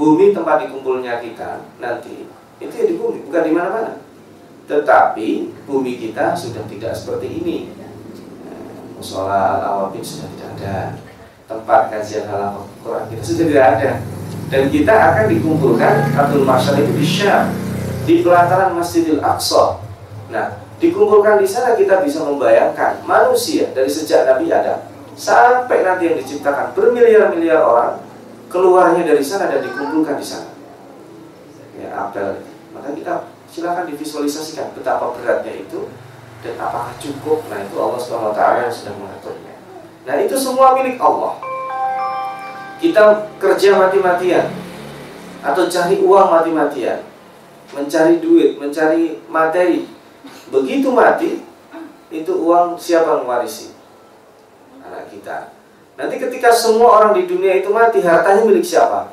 Bumi 0.00 0.32
tempat 0.32 0.64
dikumpulnya 0.64 1.20
kita 1.20 1.60
nanti 1.76 2.24
itu 2.60 2.72
ya 2.72 2.84
di 2.88 2.94
bumi, 2.96 3.24
bukan 3.28 3.42
di 3.44 3.52
mana-mana. 3.52 3.92
Tetapi 4.64 5.28
bumi 5.68 5.92
kita 6.00 6.32
sudah 6.32 6.64
tidak 6.68 6.96
seperti 6.96 7.28
ini. 7.40 7.58
Musola 8.96 9.60
al-awabin 9.60 10.04
sudah 10.04 10.28
tidak 10.36 10.48
ada 10.60 10.76
tempat 11.50 11.90
kajian 11.90 12.30
halam 12.30 12.62
Quran 12.86 13.10
kita 13.10 13.22
sudah 13.26 13.44
tidak 13.50 13.66
ada 13.74 13.90
dan 14.54 14.62
kita 14.70 14.94
akan 14.94 15.24
dikumpulkan 15.26 15.94
Abdul 16.14 16.46
Masyar 16.46 16.78
itu 16.78 16.94
di 16.94 17.02
Syam 17.02 17.50
di 18.06 18.22
pelataran 18.22 18.78
Masjidil 18.78 19.18
Aqsa 19.18 19.82
nah 20.30 20.62
dikumpulkan 20.78 21.42
di 21.42 21.46
sana 21.50 21.74
kita 21.74 22.06
bisa 22.06 22.22
membayangkan 22.22 23.02
manusia 23.02 23.74
dari 23.74 23.90
sejak 23.90 24.30
Nabi 24.30 24.46
Adam 24.54 24.78
sampai 25.20 25.84
nanti 25.84 26.08
yang 26.08 26.16
diciptakan 26.16 26.72
bermiliar-miliar 26.72 27.60
orang 27.60 28.00
keluarnya 28.48 29.04
dari 29.04 29.20
sana 29.20 29.52
dan 29.52 29.60
dikumpulkan 29.60 30.16
di 30.16 30.24
sana 30.24 30.48
ya 31.76 32.08
apel 32.08 32.40
maka 32.72 32.96
kita 32.96 33.28
silakan 33.52 33.84
divisualisasikan 33.92 34.72
betapa 34.72 35.12
beratnya 35.12 35.60
itu 35.60 35.92
dan 36.40 36.56
apakah 36.56 36.96
cukup 36.96 37.44
nah 37.52 37.60
itu 37.60 37.76
Allah 37.76 38.00
swt 38.00 38.40
yang 38.40 38.72
sedang 38.72 38.96
mengaturnya 38.96 39.50
Nah 40.10 40.16
itu 40.18 40.34
semua 40.36 40.72
milik 40.74 40.96
Allah. 40.96 41.36
Kita 42.80 43.28
kerja 43.36 43.76
mati-matian 43.76 44.48
atau 45.44 45.68
cari 45.68 46.00
uang 46.00 46.28
mati-matian. 46.34 47.06
mencari 47.70 48.18
duit, 48.18 48.58
mencari 48.58 49.22
materi. 49.30 49.86
Begitu 50.50 50.90
mati, 50.90 51.38
itu 52.10 52.32
uang 52.34 52.74
siapa 52.74 53.22
mewarisi? 53.22 53.70
Kita. 55.10 55.50
Nanti 55.98 56.16
ketika 56.16 56.48
semua 56.54 57.02
orang 57.02 57.12
di 57.18 57.28
dunia 57.28 57.60
itu 57.60 57.68
mati, 57.68 58.00
hartanya 58.00 58.46
milik 58.46 58.64
siapa? 58.64 59.12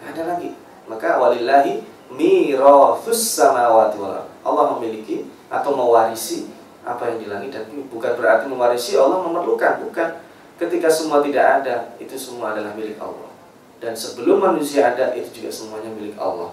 Tidak 0.00 0.16
ada 0.16 0.22
lagi. 0.34 0.56
Maka 0.90 1.20
walillahi 1.22 1.86
mirathus 2.10 3.38
samawati 3.38 3.96
wal 4.00 4.26
Allah 4.42 4.64
memiliki 4.74 5.28
atau 5.46 5.76
mewarisi 5.76 6.50
apa 6.82 7.14
yang 7.14 7.18
di 7.22 7.26
langit 7.30 7.54
dan 7.54 7.68
bumi. 7.70 7.86
Bukan 7.92 8.18
berarti 8.18 8.50
mewarisi 8.50 8.98
Allah 8.98 9.22
memerlukan, 9.22 9.86
bukan. 9.86 10.08
Ketika 10.58 10.92
semua 10.92 11.24
tidak 11.24 11.64
ada, 11.64 11.96
itu 11.96 12.16
semua 12.20 12.52
adalah 12.52 12.76
milik 12.76 13.00
Allah. 13.00 13.32
Dan 13.80 13.96
sebelum 13.96 14.44
manusia 14.44 14.92
ada, 14.92 15.16
itu 15.16 15.40
juga 15.40 15.48
semuanya 15.48 15.88
milik 15.88 16.20
Allah. 16.20 16.52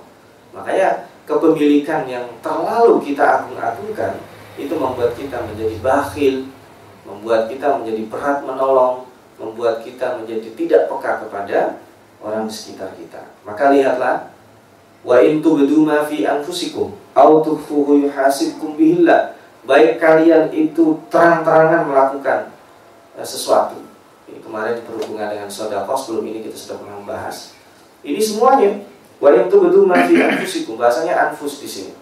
Makanya 0.56 1.12
kepemilikan 1.28 2.08
yang 2.08 2.24
terlalu 2.40 3.04
kita 3.04 3.44
agung-agungkan 3.44 4.16
itu 4.56 4.72
membuat 4.74 5.12
kita 5.14 5.44
menjadi 5.44 5.76
bakhil, 5.84 6.48
membuat 7.08 7.48
kita 7.48 7.80
menjadi 7.80 8.04
berat 8.12 8.44
menolong, 8.44 9.08
membuat 9.40 9.80
kita 9.88 10.20
menjadi 10.20 10.52
tidak 10.60 10.82
peka 10.92 11.24
kepada 11.24 11.80
orang 12.20 12.52
sekitar 12.52 12.92
kita. 13.00 13.24
Maka 13.48 13.72
lihatlah 13.72 14.36
wa 15.08 15.18
in 15.24 15.40
tubdu 15.40 15.88
ma 15.88 16.04
fi 16.04 16.28
anfusikum 16.28 16.92
aw 17.16 17.40
tukhfuhu 17.40 18.04
yuhasibkum 18.04 18.76
bihillah. 18.76 19.40
Baik 19.64 20.00
kalian 20.04 20.52
itu 20.52 21.00
terang-terangan 21.08 21.88
melakukan 21.88 22.40
eh, 23.16 23.24
sesuatu. 23.24 23.80
Ini 24.28 24.44
kemarin 24.44 24.84
berhubungan 24.84 25.32
dengan 25.32 25.48
sedekah 25.48 25.96
sebelum 25.96 26.28
ini 26.28 26.44
kita 26.44 26.56
sudah 26.60 26.76
pernah 26.84 26.96
membahas. 27.00 27.56
Ini 28.04 28.20
semuanya 28.20 28.84
Wa 29.18 29.34
yang 29.34 29.50
betul 29.50 29.90
masih 29.90 30.22
anfusikum 30.22 30.78
bahasanya 30.78 31.30
anfus 31.30 31.58
di 31.58 31.66
sini. 31.70 31.94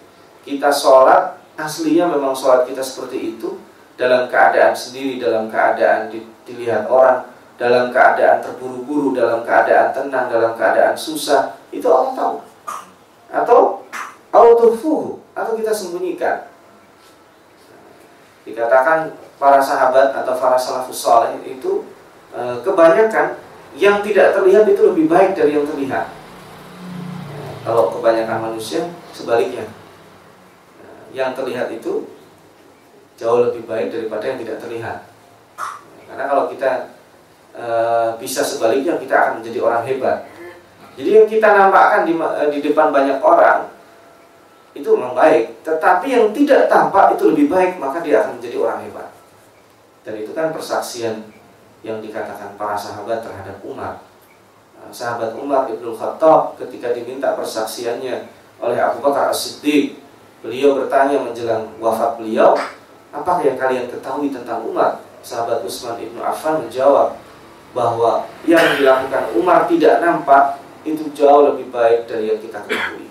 Kita 0.44 0.68
sholat 0.68 1.40
aslinya 1.56 2.12
memang 2.12 2.36
sholat 2.36 2.68
kita 2.68 2.84
seperti 2.84 3.36
itu 3.36 3.56
dalam 3.96 4.28
keadaan 4.28 4.76
sendiri, 4.76 5.16
dalam 5.16 5.48
keadaan 5.48 6.12
dilihat 6.44 6.84
orang, 6.86 7.26
dalam 7.56 7.88
keadaan 7.88 8.44
terburu-buru, 8.44 9.16
dalam 9.16 9.40
keadaan 9.42 9.96
tenang, 9.96 10.28
dalam 10.28 10.52
keadaan 10.52 10.92
susah, 10.92 11.56
itu 11.72 11.88
Allah 11.88 12.12
tahu. 12.12 12.34
Atau 13.32 13.60
autofuhu 14.30 15.24
atau 15.32 15.56
kita 15.56 15.72
sembunyikan. 15.72 16.52
Dikatakan 18.44 19.16
para 19.40 19.58
sahabat 19.58 20.14
atau 20.14 20.34
para 20.38 20.56
salafus 20.60 21.02
soleh 21.02 21.40
itu 21.48 21.88
eh, 22.36 22.56
kebanyakan 22.62 23.40
yang 23.76 24.00
tidak 24.00 24.32
terlihat 24.36 24.64
itu 24.68 24.80
lebih 24.92 25.10
baik 25.10 25.36
dari 25.36 25.56
yang 25.56 25.66
terlihat. 25.66 26.12
Kalau 27.66 27.90
kebanyakan 27.98 28.46
manusia 28.46 28.86
sebaliknya 29.10 29.66
nah, 30.78 31.02
Yang 31.10 31.30
terlihat 31.42 31.68
itu 31.74 32.06
Jauh 33.16 33.48
lebih 33.48 33.64
baik 33.64 33.88
daripada 33.88 34.24
yang 34.28 34.38
tidak 34.44 34.56
terlihat. 34.60 34.98
Karena 36.06 36.24
kalau 36.28 36.44
kita 36.52 36.92
e, 37.56 37.64
Bisa 38.20 38.44
sebaliknya 38.44 39.00
kita 39.00 39.14
akan 39.16 39.32
menjadi 39.40 39.58
orang 39.64 39.82
hebat. 39.88 40.28
Jadi 40.96 41.10
yang 41.12 41.28
kita 41.28 41.48
nampakkan 41.52 42.08
di, 42.08 42.16
eh, 42.16 42.48
di 42.48 42.58
depan 42.64 42.88
banyak 42.88 43.20
orang 43.20 43.68
Itu 44.76 44.96
memang 44.96 45.16
baik. 45.16 45.64
Tetapi 45.64 46.06
yang 46.08 46.26
tidak 46.36 46.68
tampak 46.68 47.16
itu 47.16 47.32
lebih 47.32 47.46
baik 47.48 47.80
Maka 47.80 48.04
dia 48.04 48.24
akan 48.24 48.40
menjadi 48.40 48.56
orang 48.60 48.80
hebat. 48.84 49.08
Dan 50.04 50.14
itu 50.20 50.36
kan 50.36 50.52
persaksian 50.52 51.24
Yang 51.80 52.12
dikatakan 52.12 52.56
para 52.60 52.76
sahabat 52.76 53.24
terhadap 53.24 53.60
Umar. 53.64 54.00
Sahabat 54.94 55.34
Umar 55.34 55.66
Ibnu 55.66 55.98
Khattab 55.98 56.54
ketika 56.62 56.94
diminta 56.94 57.34
persaksiannya 57.34 58.28
oleh 58.62 58.78
Abu 58.78 59.02
Bakar 59.02 59.34
As-Siddiq 59.34 59.98
beliau 60.40 60.78
bertanya 60.78 61.20
menjelang 61.20 61.74
wafat 61.82 62.22
beliau 62.22 62.54
apa 63.16 63.40
yang 63.40 63.56
kalian 63.56 63.88
ketahui 63.88 64.28
tentang 64.28 64.60
Umar? 64.66 65.00
Sahabat 65.24 65.64
Utsman 65.64 65.98
Ibnu 65.98 66.20
Affan 66.22 66.62
menjawab 66.62 67.18
bahwa 67.72 68.28
yang 68.46 68.62
dilakukan 68.78 69.34
Umar 69.34 69.66
tidak 69.66 69.98
nampak 69.98 70.62
itu 70.86 71.10
jauh 71.16 71.50
lebih 71.50 71.72
baik 71.72 72.06
dari 72.06 72.30
yang 72.30 72.40
kita 72.40 72.62
ketahui. 72.62 73.10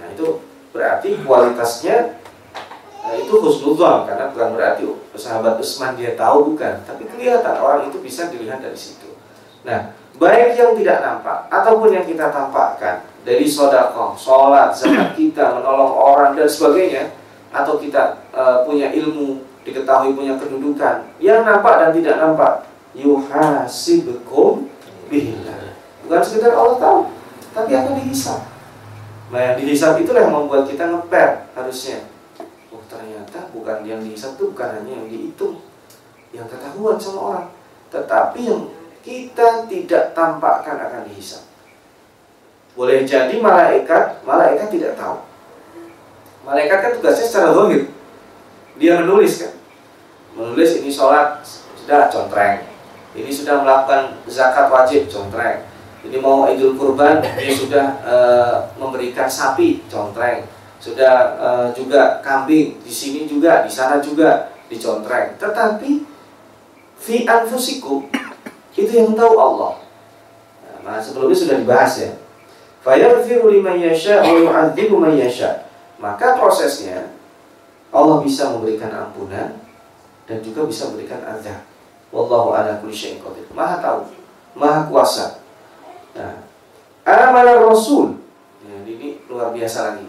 Nah 0.00 0.06
itu 0.14 0.40
berarti 0.72 1.20
kualitasnya 1.20 2.16
nah, 3.04 3.14
itu 3.18 3.32
husnudzon 3.36 4.08
karena 4.08 4.32
bukan 4.32 4.48
berarti 4.56 4.82
sahabat 5.18 5.60
Utsman 5.60 5.98
dia 5.98 6.16
tahu 6.16 6.54
bukan. 6.54 6.86
Tapi 6.88 7.04
kelihatan 7.10 7.60
orang 7.60 7.92
itu 7.92 8.00
bisa 8.00 8.32
dilihat 8.32 8.64
dari 8.64 8.78
situ. 8.78 9.12
Nah 9.66 9.92
baik 10.16 10.56
yang 10.56 10.72
tidak 10.78 10.98
nampak 11.04 11.50
ataupun 11.52 11.92
yang 11.92 12.06
kita 12.08 12.32
tampakkan 12.32 13.04
dari 13.22 13.46
sodako, 13.46 14.18
sholat, 14.18 14.74
zakat 14.74 15.14
kita, 15.14 15.54
menolong 15.54 15.94
orang 15.94 16.34
dan 16.34 16.48
sebagainya, 16.50 17.14
atau 17.54 17.78
kita 17.78 18.21
uh, 18.32 18.64
punya 18.66 18.90
ilmu, 18.90 19.44
diketahui 19.62 20.16
punya 20.16 20.34
kedudukan 20.40 21.06
yang 21.22 21.46
nampak 21.46 21.74
dan 21.78 21.90
tidak 21.94 22.16
nampak, 22.18 22.52
yuhasibukum 22.96 24.66
billah. 25.06 25.76
Bukan 26.02 26.20
sekedar 26.24 26.52
Allah 26.56 26.76
tahu, 26.80 27.00
tapi 27.54 27.70
akan 27.76 27.94
dihisap. 28.02 28.40
Nah 29.32 29.40
yang 29.40 29.56
dihisap 29.56 29.96
itulah 30.02 30.28
yang 30.28 30.34
membuat 30.34 30.68
kita 30.68 30.90
ngeper 30.90 31.48
harusnya. 31.56 32.04
Oh 32.68 32.82
ternyata 32.90 33.48
bukan 33.54 33.84
yang 33.86 34.00
dihisap 34.04 34.36
itu 34.36 34.52
bukan 34.52 34.68
hanya 34.80 34.92
yang 35.00 35.06
dihitung, 35.08 35.62
yang 36.34 36.44
ketahuan 36.48 37.00
sama 37.00 37.20
orang, 37.20 37.48
tetapi 37.88 38.40
yang 38.44 38.62
kita 39.02 39.66
tidak 39.68 40.12
tampakkan 40.12 40.76
akan 40.78 41.08
dihisap. 41.08 41.44
Boleh 42.72 43.04
jadi 43.04 43.36
malaikat, 43.36 44.24
malaikat 44.24 44.68
tidak 44.72 44.96
tahu. 44.96 45.20
Malaikat 46.42 46.78
kan 46.80 46.90
tugasnya 46.96 47.26
secara 47.28 47.48
zahir. 47.52 47.92
Dia 48.82 48.98
menulis 48.98 49.46
kan. 49.46 49.54
Menulis 50.34 50.82
ini 50.82 50.90
sholat 50.90 51.38
sudah 51.78 52.10
contreng. 52.10 52.66
Ini 53.14 53.30
sudah 53.30 53.62
melakukan 53.62 54.18
zakat 54.26 54.66
wajib 54.74 55.06
contreng. 55.06 55.62
Ini 56.02 56.18
mau 56.18 56.50
idul 56.50 56.74
kurban 56.74 57.22
dia 57.22 57.54
sudah 57.54 58.02
e, 58.02 58.16
memberikan 58.74 59.30
sapi 59.30 59.86
contreng. 59.86 60.50
Sudah 60.82 61.38
e, 61.38 61.48
juga 61.78 62.18
kambing 62.26 62.82
di 62.82 62.90
sini 62.90 63.30
juga, 63.30 63.62
di 63.62 63.70
sana 63.70 64.02
juga 64.02 64.50
dicontreng. 64.66 65.38
Tetapi 65.38 66.02
fi 66.98 67.22
anfusikum 67.22 68.10
itu 68.74 68.90
yang 68.90 69.14
tahu 69.14 69.38
Allah. 69.38 69.78
Nah, 70.82 70.98
sebelumnya 70.98 71.38
sudah 71.38 71.56
dibahas 71.62 71.92
ya. 72.02 72.10
Fayaghfiru 72.82 73.46
liman 73.46 73.78
yasha 73.78 74.26
wa 74.26 74.34
yu'adzibu 74.34 74.98
man 74.98 75.14
yasha. 75.14 75.70
Maka 76.02 76.34
prosesnya 76.34 77.14
Allah 77.92 78.18
bisa 78.24 78.56
memberikan 78.56 78.88
ampunan 78.88 79.60
dan 80.24 80.38
juga 80.40 80.64
bisa 80.64 80.88
memberikan 80.88 81.20
azab. 81.28 81.60
Wallahu 82.12 82.56
ala 82.56 82.80
kulli 82.80 82.92
syai'in 82.92 83.20
qadir. 83.20 83.44
Maha 83.52 83.80
tahu, 83.80 84.00
Maha 84.56 84.88
kuasa. 84.88 85.44
Nah, 86.16 86.44
amanah 87.04 87.60
Rasul. 87.60 88.16
Ya, 88.64 88.80
ini 88.84 89.20
luar 89.28 89.52
biasa 89.52 89.92
lagi. 89.92 90.08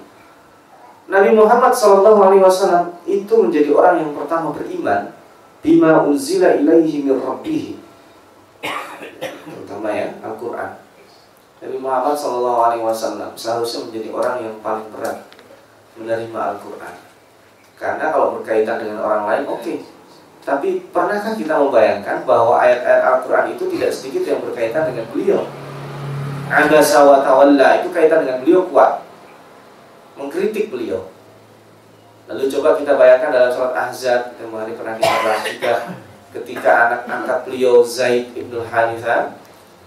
Nabi 1.04 1.36
Muhammad 1.36 1.76
SAW 1.76 2.16
itu 3.04 3.34
menjadi 3.36 3.70
orang 3.76 4.08
yang 4.08 4.12
pertama 4.16 4.56
beriman 4.56 5.12
bima 5.60 6.04
unzila 6.04 6.56
ilaihi 6.56 7.04
min 7.04 7.20
rabbih 7.20 7.76
terutama 9.48 9.92
ya 9.92 10.16
Al-Quran 10.24 10.80
Nabi 11.64 11.78
Muhammad 11.80 12.16
SAW 12.16 13.36
seharusnya 13.36 13.80
menjadi 13.88 14.10
orang 14.16 14.38
yang 14.48 14.56
paling 14.64 14.88
berat 14.96 15.28
menerima 16.00 16.40
Al-Quran 16.56 16.96
karena 17.84 18.16
kalau 18.16 18.40
berkaitan 18.40 18.80
dengan 18.80 19.04
orang 19.04 19.24
lain 19.28 19.44
oke. 19.52 19.60
Okay. 19.60 19.78
tapi 20.44 20.84
pernahkah 20.92 21.40
kita 21.40 21.56
membayangkan 21.56 22.28
bahwa 22.28 22.60
ayat-ayat 22.60 23.00
Al-Quran 23.00 23.56
itu 23.56 23.64
tidak 23.76 23.92
sedikit 23.96 24.24
yang 24.28 24.40
berkaitan 24.44 24.92
dengan 24.92 25.08
beliau? 25.08 25.48
Anda 26.52 26.84
wa 26.84 27.24
tawalla 27.24 27.80
itu 27.80 27.88
kaitan 27.96 28.28
dengan 28.28 28.44
beliau 28.44 28.68
kuat. 28.68 29.08
Mengkritik 30.20 30.68
beliau. 30.68 31.08
Lalu 32.28 32.52
coba 32.52 32.76
kita 32.76 33.00
bayangkan 33.00 33.32
dalam 33.32 33.52
surat 33.56 33.72
Ahzab 33.72 34.36
kemarin 34.36 34.76
pernah 34.76 34.96
kita 35.00 35.16
bahas 35.24 35.44
juga 35.48 35.74
ketika 36.36 36.72
anak 36.88 37.02
angkat 37.08 37.40
beliau 37.48 37.84
Zaid 37.84 38.36
ibnu 38.36 38.68
Haritha 38.68 39.40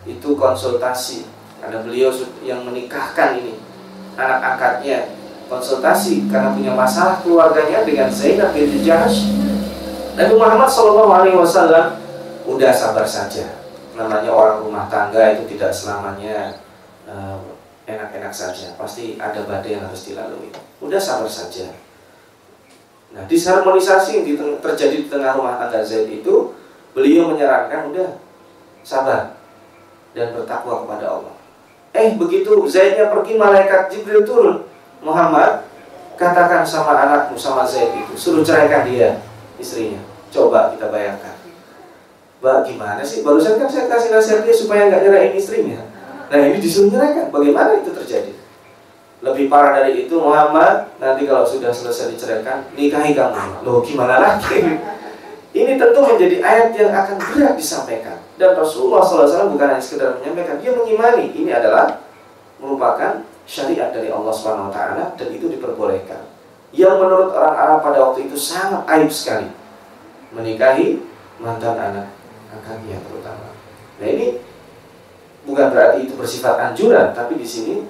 itu 0.08 0.36
konsultasi. 0.36 1.28
Karena 1.60 1.84
beliau 1.84 2.12
yang 2.40 2.64
menikahkan 2.64 3.40
ini 3.40 3.60
anak 4.16 4.40
angkatnya 4.40 5.15
konsultasi 5.46 6.26
karena 6.26 6.50
punya 6.54 6.72
masalah 6.74 7.22
keluarganya 7.22 7.86
dengan 7.86 8.10
Zainab 8.10 8.50
binti 8.54 8.82
Jahash 8.82 9.30
Nabi 10.16 10.32
Muhammad 10.32 10.72
Shallallahu 10.72 11.12
Alaihi 11.12 11.36
Wasallam 11.36 12.00
udah 12.48 12.72
sabar 12.72 13.04
saja. 13.04 13.60
Namanya 13.92 14.32
orang 14.32 14.64
rumah 14.64 14.88
tangga 14.88 15.36
itu 15.36 15.44
tidak 15.52 15.76
selamanya 15.76 16.56
eh, 17.04 17.36
enak-enak 17.84 18.32
uh, 18.32 18.36
saja. 18.36 18.72
Pasti 18.80 19.20
ada 19.20 19.44
badai 19.44 19.76
yang 19.76 19.84
harus 19.84 20.08
dilalui. 20.08 20.48
Udah 20.80 20.96
sabar 20.96 21.28
saja. 21.28 21.68
Nah, 23.12 23.28
disharmonisasi 23.28 24.24
yang 24.24 24.56
terjadi 24.60 25.04
di 25.04 25.08
tengah 25.12 25.36
rumah 25.36 25.60
tangga 25.60 25.84
Zaid 25.84 26.08
itu, 26.08 26.56
beliau 26.96 27.36
menyarankan 27.36 27.92
udah 27.92 28.16
sabar 28.80 29.36
dan 30.16 30.32
bertakwa 30.32 30.84
kepada 30.84 31.12
Allah. 31.12 31.34
Eh, 31.92 32.16
begitu 32.16 32.56
Zaidnya 32.68 33.12
pergi, 33.12 33.36
malaikat 33.36 33.92
Jibril 33.92 34.24
turun. 34.24 34.64
Muhammad 35.00 35.66
katakan 36.16 36.64
sama 36.64 36.96
anakmu 36.96 37.36
sama 37.36 37.64
Zaid 37.68 37.92
itu. 37.92 38.14
Suruh 38.16 38.42
ceraikan 38.44 38.88
dia 38.88 39.20
istrinya. 39.60 40.00
Coba 40.32 40.72
kita 40.72 40.88
bayangkan. 40.88 41.36
Mbak 42.40 42.58
gimana 42.68 43.00
sih? 43.00 43.24
Barusan 43.24 43.56
kan 43.56 43.68
saya 43.68 43.88
kasih 43.88 44.12
nasihat 44.12 44.40
dia 44.44 44.54
supaya 44.56 44.88
nggak 44.88 45.02
nyerahin 45.08 45.34
istrinya. 45.36 45.80
Nah 46.28 46.38
ini 46.42 46.58
disuruh 46.60 46.92
nyeraikan. 46.92 47.32
Bagaimana 47.32 47.80
itu 47.80 47.92
terjadi? 47.92 48.32
Lebih 49.24 49.48
parah 49.48 49.80
dari 49.80 50.04
itu 50.04 50.14
Muhammad 50.20 50.92
nanti 51.00 51.24
kalau 51.24 51.48
sudah 51.48 51.72
selesai 51.72 52.12
diceraikan 52.12 52.68
nikahi 52.76 53.16
kamu. 53.16 53.64
Loh 53.64 53.80
gimana 53.80 54.20
lagi? 54.20 54.60
Ini 55.56 55.80
tentu 55.80 56.04
menjadi 56.04 56.44
ayat 56.44 56.76
yang 56.76 56.92
akan 56.92 57.16
berat 57.16 57.56
disampaikan. 57.56 58.20
Dan 58.36 58.52
Rasulullah 58.52 59.00
SAW 59.00 59.56
bukan 59.56 59.72
hanya 59.72 59.80
sekedar 59.80 60.20
menyampaikan 60.20 60.60
dia 60.60 60.76
mengimani. 60.76 61.32
Ini 61.32 61.50
adalah 61.56 62.04
merupakan 62.60 63.24
syariat 63.46 63.94
dari 63.94 64.10
Allah 64.10 64.32
Subhanahu 64.34 64.68
Wa 64.68 64.74
Taala 64.74 65.04
dan 65.14 65.28
itu 65.32 65.46
diperbolehkan 65.48 66.26
yang 66.74 66.98
menurut 66.98 67.32
orang 67.32 67.56
Arab 67.56 67.78
pada 67.80 67.98
waktu 68.02 68.26
itu 68.26 68.36
sangat 68.36 68.82
aib 68.98 69.08
sekali 69.08 69.48
menikahi 70.34 71.00
mantan 71.38 71.78
anak 71.78 72.10
angkatnya 72.50 72.98
terutama 73.06 73.54
nah 74.02 74.06
ini 74.06 74.42
bukan 75.46 75.66
berarti 75.70 76.10
itu 76.10 76.18
bersifat 76.18 76.58
anjuran 76.58 77.14
tapi 77.14 77.38
di 77.38 77.46
sini 77.46 77.86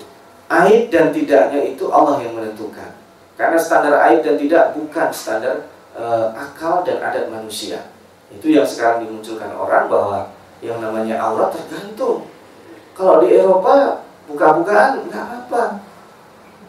aib 0.51 0.89
dan 0.91 1.11
tidaknya 1.11 1.61
itu 1.75 1.91
Allah 1.91 2.23
yang 2.23 2.39
menentukan. 2.39 2.95
Karena 3.37 3.59
standar 3.61 3.95
aib 4.09 4.25
dan 4.25 4.35
tidak 4.41 4.73
bukan 4.73 5.09
standar 5.13 5.69
uh, 5.93 6.33
akal 6.33 6.87
dan 6.87 7.03
adat 7.03 7.29
manusia. 7.29 7.91
Itu 8.33 8.51
yang 8.51 8.65
sekarang 8.67 9.07
dimunculkan 9.07 9.53
orang 9.55 9.87
bahwa 9.91 10.19
yang 10.65 10.81
namanya 10.81 11.21
aurat 11.21 11.53
tergantung. 11.53 12.27
Kalau 12.97 13.21
di 13.21 13.37
Eropa 13.37 14.06
buka-bukaan 14.27 15.07
nggak 15.09 15.27
apa. 15.47 15.83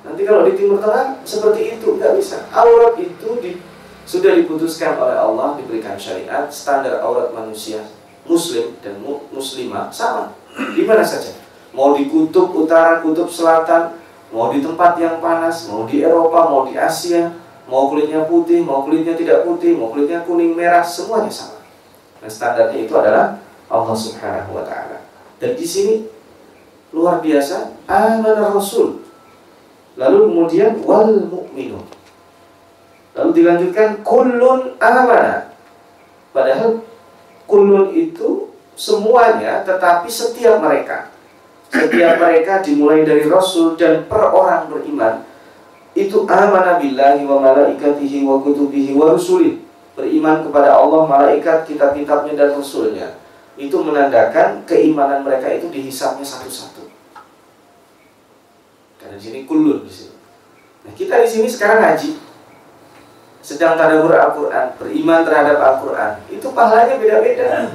Nanti 0.07 0.21
kalau 0.23 0.47
di 0.47 0.53
Timur 0.55 0.79
Tengah 0.79 1.19
seperti 1.27 1.77
itu 1.77 1.87
nggak 1.99 2.15
bisa. 2.15 2.47
Aurat 2.53 2.95
itu 2.95 3.29
di, 3.43 3.59
sudah 4.07 4.31
diputuskan 4.37 4.95
oleh 4.95 5.17
Allah 5.19 5.59
diberikan 5.59 5.99
syariat 5.99 6.47
standar 6.47 7.03
aurat 7.03 7.35
manusia 7.35 7.83
Muslim 8.23 8.77
dan 8.79 9.01
Muslimah 9.31 9.91
sama 9.91 10.31
di 10.75 10.83
mana 10.87 11.03
saja 11.03 11.47
mau 11.77 11.93
di 11.93 12.09
kutub 12.09 12.57
utara, 12.57 13.05
kutub 13.05 13.29
selatan, 13.29 13.93
mau 14.33 14.49
di 14.49 14.65
tempat 14.65 14.97
yang 14.97 15.21
panas, 15.21 15.69
mau 15.69 15.85
di 15.85 16.01
Eropa, 16.01 16.49
mau 16.49 16.65
di 16.65 16.73
Asia, 16.73 17.29
mau 17.69 17.93
kulitnya 17.93 18.25
putih, 18.25 18.65
mau 18.65 18.81
kulitnya 18.81 19.13
tidak 19.13 19.45
putih, 19.45 19.77
mau 19.77 19.93
kulitnya 19.93 20.25
kuning 20.25 20.57
merah, 20.57 20.81
semuanya 20.81 21.29
sama. 21.29 21.61
Dan 22.17 22.29
standarnya 22.33 22.79
itu 22.81 22.93
adalah 22.97 23.37
Allah 23.69 23.93
Subhanahu 23.93 24.57
wa 24.57 24.65
taala. 24.65 25.05
Dan 25.37 25.53
di 25.53 25.67
sini 25.69 26.09
luar 26.95 27.19
biasa 27.19 27.75
amanah 27.87 28.53
Rasul. 28.53 29.03
Lalu 29.97 30.29
kemudian 30.29 30.77
wal 30.85 31.09
mu'minun. 31.25 31.85
Lalu 33.17 33.29
dilanjutkan 33.33 34.05
kullun 34.05 34.77
amanah. 34.77 35.51
Padahal 36.31 36.85
kullun 37.49 37.95
itu 37.95 38.51
semuanya 38.77 39.65
tetapi 39.65 40.05
setiap 40.05 40.61
mereka 40.61 41.09
setiap 41.73 42.21
mereka 42.21 42.61
dimulai 42.61 43.01
dari 43.03 43.25
Rasul 43.25 43.73
dan 43.75 44.05
per 44.05 44.31
orang 44.31 44.69
beriman 44.69 45.25
itu 45.97 46.29
amanah 46.29 46.77
billahi 46.77 47.25
wa 47.25 47.41
malaikatihi 47.41 48.21
wa 48.21 48.37
kutubihi 48.39 48.93
wa 48.93 49.17
rusulih 49.17 49.65
beriman 49.97 50.45
kepada 50.45 50.77
Allah, 50.77 51.09
malaikat, 51.09 51.65
kitab-kitabnya 51.65 52.37
dan 52.37 52.53
rasulnya 52.53 53.17
itu 53.57 53.73
menandakan 53.81 54.61
keimanan 54.69 55.25
mereka 55.25 55.49
itu 55.49 55.73
dihisapnya 55.73 56.21
satu-satu. 56.21 56.76
Di 59.17 59.21
sini 59.25 59.49
kulun 59.49 59.81
di 59.81 59.89
sini. 59.89 60.13
Nah, 60.85 60.93
kita 60.93 61.25
di 61.25 61.27
sini 61.27 61.49
sekarang 61.49 61.81
ngaji 61.81 62.21
sedang 63.41 63.73
tadabbur 63.73 64.13
Al-Qur'an, 64.13 64.77
beriman 64.77 65.25
terhadap 65.25 65.57
Al-Qur'an. 65.57 66.21
Itu 66.29 66.53
pahalanya 66.53 67.01
beda-beda. 67.01 67.73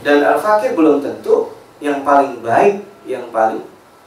Dan 0.00 0.24
al-fakir 0.24 0.72
belum 0.72 1.04
tentu 1.04 1.52
yang 1.84 2.00
paling 2.00 2.40
baik, 2.40 2.80
yang 3.04 3.28
paling 3.28 3.60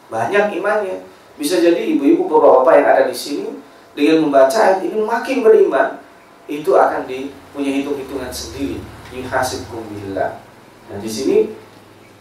banyak 0.09 0.57
imannya. 0.57 1.05
Bisa 1.37 1.61
jadi 1.61 1.93
ibu-ibu 1.93 2.25
bapak-bapak 2.25 2.73
yang 2.81 2.87
ada 2.89 3.03
di 3.05 3.13
sini 3.13 3.61
dengan 3.93 4.25
membaca 4.25 4.57
ayat 4.57 4.81
ini 4.81 4.97
makin 5.05 5.45
beriman, 5.45 6.01
itu 6.49 6.73
akan 6.73 7.05
dipunya 7.05 7.77
hitung-hitungan 7.77 8.33
sendiri. 8.33 8.81
Yuhasibkum 9.13 9.85
billah. 9.85 10.41
Nah, 10.89 10.97
di 10.97 11.09
sini 11.09 11.53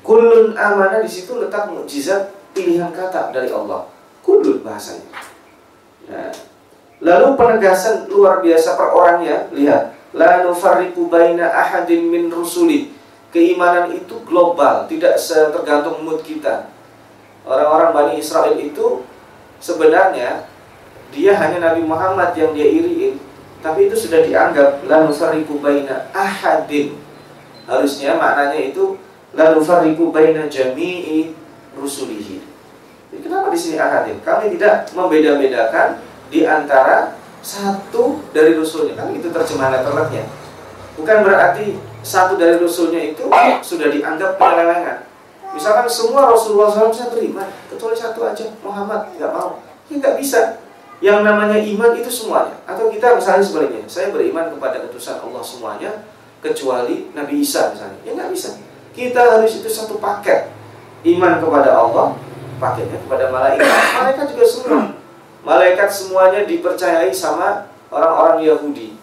kulun 0.04 0.52
amanah 0.52 1.00
di 1.00 1.08
situ 1.08 1.40
letak 1.40 1.72
mukjizat 1.72 2.35
pilihan 2.56 2.88
kata 2.88 3.36
dari 3.36 3.52
Allah. 3.52 3.92
Kulun 4.24 4.64
bahasanya. 4.64 5.12
Nah, 6.08 6.32
lalu 7.04 7.36
penegasan 7.36 8.08
luar 8.08 8.40
biasa 8.40 8.74
per 8.80 8.88
orangnya, 8.96 9.52
lihat, 9.52 9.92
la 10.16 10.40
nufarriqu 10.48 11.12
baina 11.12 11.52
ahadin 11.52 12.08
min 12.08 12.32
rusuli 12.32 12.96
keimanan 13.36 13.92
itu 13.92 14.16
global, 14.24 14.88
tidak 14.88 15.20
tergantung 15.52 16.00
mood 16.00 16.24
kita. 16.24 16.72
Orang-orang 17.44 17.92
Bani 17.92 18.12
Israel 18.16 18.56
itu 18.56 19.04
sebenarnya 19.60 20.48
dia 21.12 21.36
hanya 21.38 21.70
Nabi 21.70 21.84
Muhammad 21.84 22.32
yang 22.32 22.56
dia 22.56 22.64
iriin, 22.64 23.20
tapi 23.60 23.92
itu 23.92 23.94
sudah 23.94 24.24
dianggap 24.24 24.82
la 24.88 25.04
nufariqu 25.04 25.60
baina 25.60 26.08
ahadin. 26.16 26.96
Harusnya 27.68 28.16
maknanya 28.16 28.72
itu 28.72 28.96
la 29.36 29.52
nufariqu 29.52 30.10
baina 30.10 30.48
jami'i 30.48 31.36
rusulihi. 31.76 32.35
Kenapa 33.26 33.50
di 33.50 33.58
sini 33.58 33.74
ahadin? 33.82 34.22
Kami 34.22 34.54
tidak 34.54 34.86
membeda-bedakan 34.94 35.98
di 36.30 36.46
antara 36.46 37.18
satu 37.42 38.22
dari 38.30 38.54
rasulnya. 38.54 38.94
Kan 38.94 39.10
itu 39.18 39.34
terjemahan 39.34 39.82
letternya. 39.82 40.30
Bukan 40.94 41.26
berarti 41.26 41.74
satu 42.06 42.38
dari 42.38 42.54
rasulnya 42.62 43.02
itu 43.02 43.26
sudah 43.66 43.90
dianggap 43.90 44.38
penyelewengan. 44.38 45.10
Misalkan 45.50 45.90
semua 45.90 46.30
Rasulullah 46.30 46.70
SAW 46.70 46.94
saya 46.94 47.10
terima, 47.10 47.48
kecuali 47.66 47.96
satu 47.98 48.22
aja, 48.28 48.46
Muhammad 48.62 49.10
nggak 49.18 49.32
mau. 49.34 49.58
Ya 49.90 49.98
nggak 49.98 50.16
bisa. 50.22 50.62
Yang 51.02 51.26
namanya 51.26 51.58
iman 51.58 51.92
itu 51.98 52.12
semuanya. 52.12 52.54
Atau 52.62 52.92
kita 52.94 53.18
misalnya 53.18 53.42
sebaliknya, 53.42 53.82
saya 53.90 54.14
beriman 54.14 54.54
kepada 54.54 54.86
utusan 54.86 55.18
Allah 55.18 55.42
semuanya, 55.42 55.90
kecuali 56.44 57.10
Nabi 57.10 57.42
Isa 57.42 57.74
misalnya. 57.74 57.98
Ya 58.06 58.14
nggak 58.14 58.30
bisa. 58.30 58.54
Kita 58.94 59.40
harus 59.40 59.58
itu 59.58 59.66
satu 59.66 59.98
paket. 59.98 60.52
Iman 61.08 61.40
kepada 61.40 61.72
Allah, 61.72 62.16
paketnya 62.56 62.98
kepada 63.04 63.30
malaikat. 63.32 63.68
Malaikat 63.96 64.26
juga 64.34 64.44
semua. 64.46 64.82
Malaikat 65.46 65.88
semuanya 65.88 66.40
dipercayai 66.42 67.14
sama 67.14 67.70
orang-orang 67.88 68.42
Yahudi. 68.42 68.98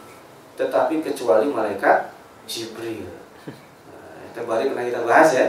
Tetapi 0.59 1.01
kecuali 1.01 1.49
malaikat 1.49 2.13
Jibril. 2.45 3.07
Nah, 3.07 4.19
itu 4.27 4.41
baru 4.43 4.69
pernah 4.75 4.85
kita 4.85 5.01
bahas 5.07 5.29
ya. 5.31 5.45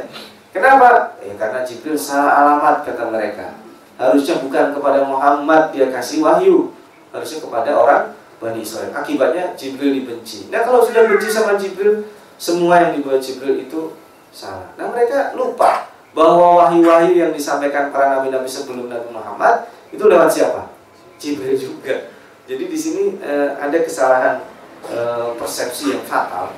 Kenapa? 0.54 1.18
Ya 1.18 1.34
karena 1.34 1.66
Jibril 1.66 1.98
salah 1.98 2.46
alamat 2.46 2.86
kata 2.86 3.10
mereka. 3.10 3.58
Harusnya 3.98 4.38
bukan 4.38 4.74
kepada 4.74 5.02
Muhammad 5.06 5.74
dia 5.74 5.90
kasih 5.90 6.22
wahyu, 6.22 6.70
harusnya 7.10 7.42
kepada 7.42 7.70
orang 7.74 8.02
Bani 8.38 8.62
Israel. 8.62 8.94
Akibatnya 8.94 9.54
Jibril 9.58 10.02
dibenci. 10.02 10.46
Nah 10.54 10.62
kalau 10.62 10.86
sudah 10.86 11.10
benci 11.10 11.26
sama 11.30 11.58
Jibril, 11.58 12.06
semua 12.38 12.86
yang 12.86 12.92
dibuat 12.94 13.18
Jibril 13.18 13.66
itu 13.66 13.98
salah. 14.30 14.70
Nah 14.78 14.90
mereka 14.94 15.34
lupa 15.34 15.93
bahwa 16.14 16.62
wahyu-wahyu 16.62 17.18
yang 17.18 17.32
disampaikan 17.34 17.90
para 17.90 18.16
nabi-nabi 18.16 18.46
sebelum 18.46 18.86
Nabi 18.86 19.10
Muhammad 19.10 19.66
itu 19.90 20.06
lewat 20.06 20.30
siapa? 20.30 20.70
Jibril 21.18 21.58
juga. 21.58 22.14
Jadi 22.46 22.64
di 22.70 22.78
sini 22.78 23.04
eh, 23.18 23.50
ada 23.58 23.74
kesalahan 23.82 24.46
eh, 24.86 25.30
persepsi 25.34 25.90
yang 25.90 26.06
fatal 26.06 26.54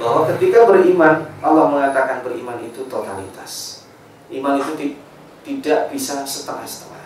bahwa 0.00 0.24
ketika 0.32 0.64
beriman 0.64 1.28
Allah 1.42 1.66
mengatakan 1.68 2.22
beriman 2.24 2.56
itu 2.62 2.86
totalitas. 2.86 3.84
Iman 4.30 4.62
itu 4.62 4.96
tidak 5.42 5.90
bisa 5.90 6.22
setengah-setengah. 6.22 7.04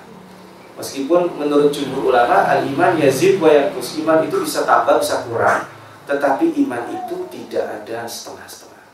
Meskipun 0.76 1.40
menurut 1.40 1.72
jumhur 1.72 2.12
ulama 2.12 2.44
al-iman 2.44 2.98
yazid 3.00 3.40
wa. 3.40 3.48
Iman 3.72 4.18
itu 4.28 4.36
bisa 4.44 4.68
tambah 4.68 5.00
bisa 5.00 5.24
kurang, 5.24 5.70
tetapi 6.04 6.52
iman 6.66 6.84
itu 6.90 7.16
tidak 7.32 7.64
ada 7.80 8.04
setengah-setengah. 8.04 8.84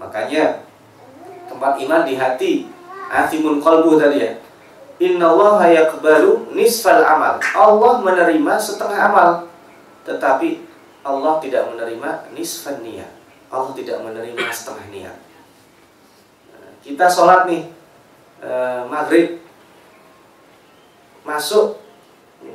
Makanya 0.00 0.64
tempat 1.64 1.80
iman 1.80 2.02
di 2.04 2.14
hati, 2.20 2.52
atimun 3.08 3.56
qalbu 3.56 3.96
tadi 3.96 4.20
ya. 4.20 4.36
Inna 5.00 5.32
Allah 5.32 5.64
yakbalu 5.72 6.52
nisfal 6.52 7.00
amal. 7.00 7.40
Allah 7.40 7.92
menerima 8.04 8.52
setengah 8.60 9.00
amal, 9.08 9.48
tetapi 10.04 10.60
Allah 11.00 11.40
tidak 11.40 11.72
menerima 11.72 12.36
nisfan 12.36 12.84
niat 12.84 13.08
Allah 13.48 13.70
tidak 13.72 14.02
menerima 14.02 14.44
setengah 14.50 14.86
niat. 14.90 15.16
Nah, 16.52 16.72
kita 16.84 17.06
sholat 17.06 17.46
nih 17.46 17.70
eh, 18.42 18.82
maghrib. 18.90 19.40
Masuk 21.24 21.80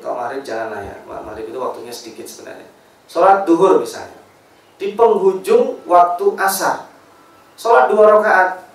kalau 0.04 0.16
maghrib 0.22 0.46
jangan 0.46 0.76
lah 0.76 0.82
ya. 0.86 0.96
Maghrib 1.08 1.50
itu 1.50 1.58
waktunya 1.58 1.90
sedikit 1.90 2.28
sebenarnya. 2.30 2.68
Sholat 3.10 3.48
duhur 3.48 3.82
misalnya. 3.82 4.22
Di 4.78 4.94
penghujung 4.94 5.82
waktu 5.88 6.26
asar. 6.38 6.92
Sholat 7.56 7.90
dua 7.90 8.20
rakaat 8.20 8.69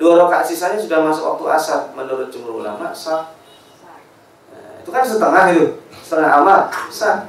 dua 0.00 0.18
rakaat 0.24 0.48
sisanya 0.48 0.80
sudah 0.80 1.04
masuk 1.04 1.24
waktu 1.36 1.44
asar 1.52 1.80
menurut 1.92 2.32
jumhur 2.32 2.64
ulama 2.64 2.90
sah 2.96 3.32
nah, 4.48 4.80
itu 4.80 4.90
kan 4.90 5.04
setengah 5.04 5.44
itu, 5.52 5.66
setengah 6.02 6.30
amal 6.42 6.60
sah. 6.88 7.28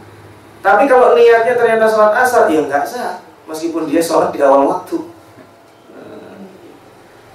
Tapi 0.63 0.88
kalau 0.88 1.12
niatnya 1.12 1.60
ternyata 1.60 1.84
sholat 1.91 2.15
asar, 2.23 2.47
ya 2.47 2.63
nggak 2.63 2.88
sah, 2.88 3.19
meskipun 3.52 3.84
dia 3.84 3.99
sholat 3.99 4.32
di 4.32 4.39
awal 4.39 4.63
waktu. 4.63 4.95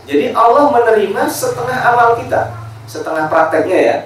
Jadi 0.08 0.32
Allah 0.32 0.72
menerima 0.72 1.28
setengah 1.28 1.78
amal 1.92 2.16
kita, 2.16 2.56
setengah 2.88 3.28
prakteknya 3.28 3.78
ya, 3.78 3.96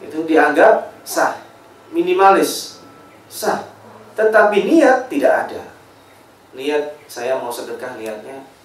itu 0.00 0.24
dianggap 0.24 0.88
sah, 1.04 1.36
minimalis, 1.92 2.80
sah. 3.28 3.68
Tetapi 4.16 4.64
niat 4.64 5.12
tidak 5.12 5.32
ada. 5.44 5.62
Niat 6.56 6.96
saya 7.04 7.36
mau 7.36 7.52
sedekah 7.52 8.00
niatnya 8.00 8.55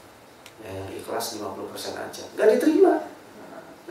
ya, 0.61 0.73
ikhlas 0.95 1.37
50% 1.41 1.97
aja, 1.97 2.23
nggak 2.37 2.47
diterima. 2.57 2.95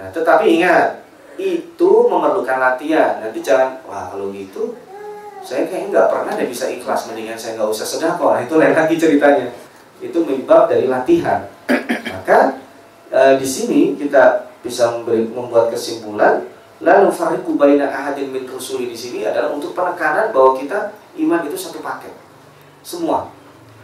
Nah, 0.01 0.09
tetapi 0.15 0.47
ingat, 0.61 1.05
itu 1.37 1.91
memerlukan 2.09 2.59
latihan. 2.61 3.21
Nanti 3.21 3.41
jangan, 3.45 3.81
wah 3.85 4.09
kalau 4.13 4.33
gitu, 4.33 4.77
saya 5.41 5.65
kayaknya 5.65 5.89
nggak 5.97 6.09
pernah 6.13 6.33
deh 6.37 6.49
bisa 6.49 6.69
ikhlas, 6.69 7.09
mendingan 7.09 7.37
saya 7.37 7.57
nggak 7.57 7.71
usah 7.73 7.87
sedekah. 7.89 8.45
Itu 8.45 8.61
lain 8.61 8.77
lagi 8.77 8.97
ceritanya. 9.01 9.49
Itu 10.01 10.25
menyebab 10.25 10.69
dari 10.69 10.89
latihan. 10.89 11.49
Maka 12.13 12.61
e, 13.09 13.21
di 13.41 13.47
sini 13.49 13.97
kita 13.97 14.53
bisa 14.61 14.93
memberi, 14.93 15.25
membuat 15.29 15.73
kesimpulan 15.73 16.45
lalu 16.81 17.09
fariqu 17.13 17.57
baina 17.57 17.89
ahadin 17.89 18.33
min 18.33 18.49
rusuli 18.49 18.89
di 18.89 18.97
sini 18.97 19.25
adalah 19.25 19.53
untuk 19.53 19.77
penekanan 19.77 20.33
bahwa 20.33 20.57
kita 20.57 20.93
iman 21.21 21.45
itu 21.49 21.57
satu 21.57 21.81
paket. 21.81 22.13
Semua 22.81 23.29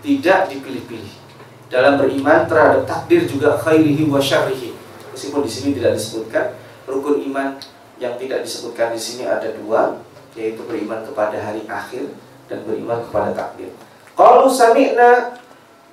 tidak 0.01 0.49
dipilih-pilih. 0.53 1.26
Dalam 1.67 1.99
beriman 1.99 2.47
terhadap 2.47 2.87
takdir 2.87 3.27
juga 3.27 3.59
khairihi 3.59 4.07
wa 4.07 4.23
syarrihi. 4.23 4.75
Meskipun 5.11 5.43
di 5.43 5.51
sini 5.51 5.69
tidak 5.75 5.99
disebutkan 5.99 6.55
rukun 6.87 7.25
iman 7.33 7.59
yang 7.99 8.15
tidak 8.21 8.47
disebutkan 8.47 8.93
di 8.95 9.01
sini 9.01 9.27
ada 9.27 9.51
dua, 9.57 9.99
yaitu 10.37 10.63
beriman 10.69 11.03
kepada 11.03 11.41
hari 11.41 11.65
akhir 11.67 12.13
dan 12.47 12.63
beriman 12.63 13.03
kepada 13.09 13.35
takdir. 13.35 13.73
Kalau 14.15 14.47
sami'na 14.47 15.41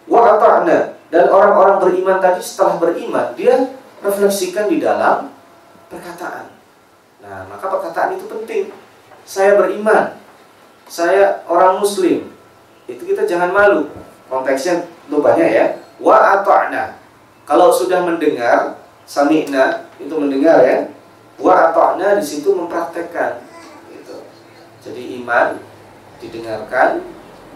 wa 0.05 0.21
ata'na 0.35 0.99
dan 1.09 1.25
orang-orang 1.31 1.77
beriman 1.79 2.17
tadi 2.19 2.43
setelah 2.43 2.77
beriman 2.77 3.33
dia 3.33 3.73
refleksikan 4.03 4.67
di 4.67 4.83
dalam 4.83 5.31
perkataan. 5.87 6.51
Nah, 7.23 7.47
maka 7.47 7.65
perkataan 7.71 8.19
itu 8.19 8.27
penting. 8.27 8.63
Saya 9.23 9.55
beriman, 9.55 10.19
saya 10.91 11.47
orang 11.47 11.79
muslim. 11.79 12.35
Itu 12.83 13.07
kita 13.07 13.23
jangan 13.23 13.55
malu. 13.55 13.87
Konteksnya 14.27 14.91
banyak 15.09 15.49
ya. 15.51 15.65
Wa 15.99 16.39
ata'na. 16.39 16.99
Kalau 17.43 17.71
sudah 17.75 18.03
mendengar, 18.07 18.79
sami'na 19.03 19.91
itu 19.99 20.13
mendengar 20.15 20.63
ya. 20.63 20.87
Wa 21.39 21.71
ata'na 21.71 22.19
di 22.19 22.25
situ 22.25 22.55
mempraktekkan. 22.55 23.43
Gitu. 23.91 24.15
Jadi 24.83 25.01
iman 25.23 25.59
didengarkan, 26.23 27.03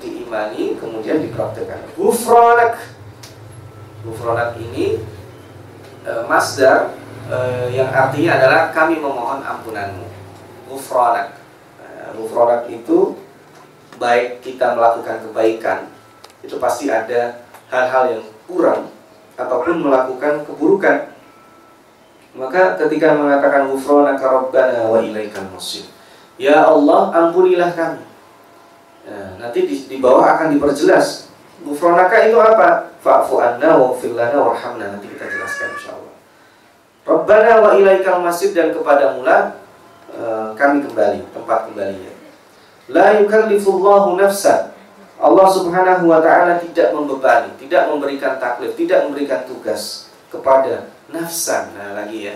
diimani, 0.04 0.76
kemudian 0.76 1.24
dipraktekkan. 1.24 1.88
Gufranak. 1.96 2.84
Gufranak 4.04 4.56
ini 4.60 5.04
e, 6.04 6.12
masdar 6.28 6.96
e, 7.28 7.38
yang 7.76 7.92
artinya 7.92 8.40
adalah 8.40 8.62
kami 8.76 9.00
memohon 9.00 9.44
ampunanmu. 9.44 10.08
Gufranak. 10.68 11.40
E, 11.80 12.68
itu 12.72 13.16
baik 13.98 14.46
kita 14.46 14.78
melakukan 14.78 15.26
kebaikan 15.26 15.97
itu 16.48 16.56
pasti 16.56 16.88
ada 16.88 17.44
hal-hal 17.68 18.04
yang 18.16 18.24
kurang 18.48 18.88
ataupun 19.36 19.84
melakukan 19.84 20.48
keburukan. 20.48 21.12
Maka 22.38 22.80
ketika 22.80 23.12
mengatakan 23.18 23.68
ghufranaka 23.68 24.24
rabbana 24.24 24.88
wa 24.88 25.04
ilaikal 25.04 25.52
masir 25.52 25.84
ya 26.40 26.70
Allah 26.70 27.12
ampunilah 27.12 27.74
kami. 27.74 28.06
Nah, 29.08 29.30
nanti 29.42 29.66
di, 29.66 29.76
di 29.90 29.98
bawah 29.98 30.38
akan 30.38 30.56
diperjelas 30.56 31.28
ghufranaka 31.66 32.30
itu 32.30 32.38
apa? 32.38 32.94
Fa'fu 33.02 33.42
anna 33.42 33.76
wa 33.76 33.98
lana 33.98 34.38
warhamna. 34.38 34.86
Nanti 34.96 35.10
kita 35.12 35.26
jelaskan 35.26 35.74
insyaallah. 35.76 36.16
Rabbana 37.08 37.52
wa 37.64 37.70
ilaikal 37.76 38.22
masir 38.22 38.54
dan 38.54 38.72
kepada 38.72 39.18
mula 39.18 39.58
uh, 40.14 40.54
kami 40.54 40.86
kembali 40.86 41.26
tempat 41.34 41.72
kembalinya. 41.72 42.14
La 42.88 43.18
yukallifullahu 43.20 44.16
nafsan. 44.16 44.77
Allah 45.18 45.48
Subhanahu 45.50 46.06
wa 46.06 46.22
taala 46.22 46.62
tidak 46.62 46.94
membebani, 46.94 47.50
tidak 47.58 47.90
memberikan 47.90 48.38
taklif, 48.38 48.78
tidak 48.78 49.10
memberikan 49.10 49.42
tugas 49.50 50.14
kepada 50.30 50.94
nafsan. 51.10 51.74
Nah, 51.74 51.98
lagi 51.98 52.30
ya. 52.30 52.36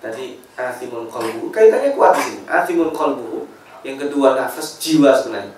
Tadi 0.00 0.40
athimun 0.56 1.08
qalbu, 1.08 1.52
kaitannya 1.52 1.96
kuat 1.96 2.16
di 2.16 2.22
sini. 2.24 2.40
Athimun 2.48 2.92
qalbu. 2.92 3.48
Yang 3.80 4.08
kedua 4.08 4.36
nafas 4.36 4.76
jiwa 4.76 5.16
sebenarnya. 5.16 5.56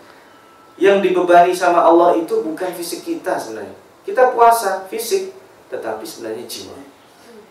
Yang 0.79 0.97
dibebani 1.11 1.51
sama 1.55 1.83
Allah 1.83 2.15
itu 2.19 2.43
bukan 2.43 2.71
fisik 2.75 3.03
kita 3.03 3.35
sebenarnya. 3.39 3.75
Kita 4.03 4.35
puasa 4.35 4.87
fisik, 4.87 5.35
tetapi 5.71 6.03
sebenarnya 6.07 6.47
jiwa. 6.47 6.79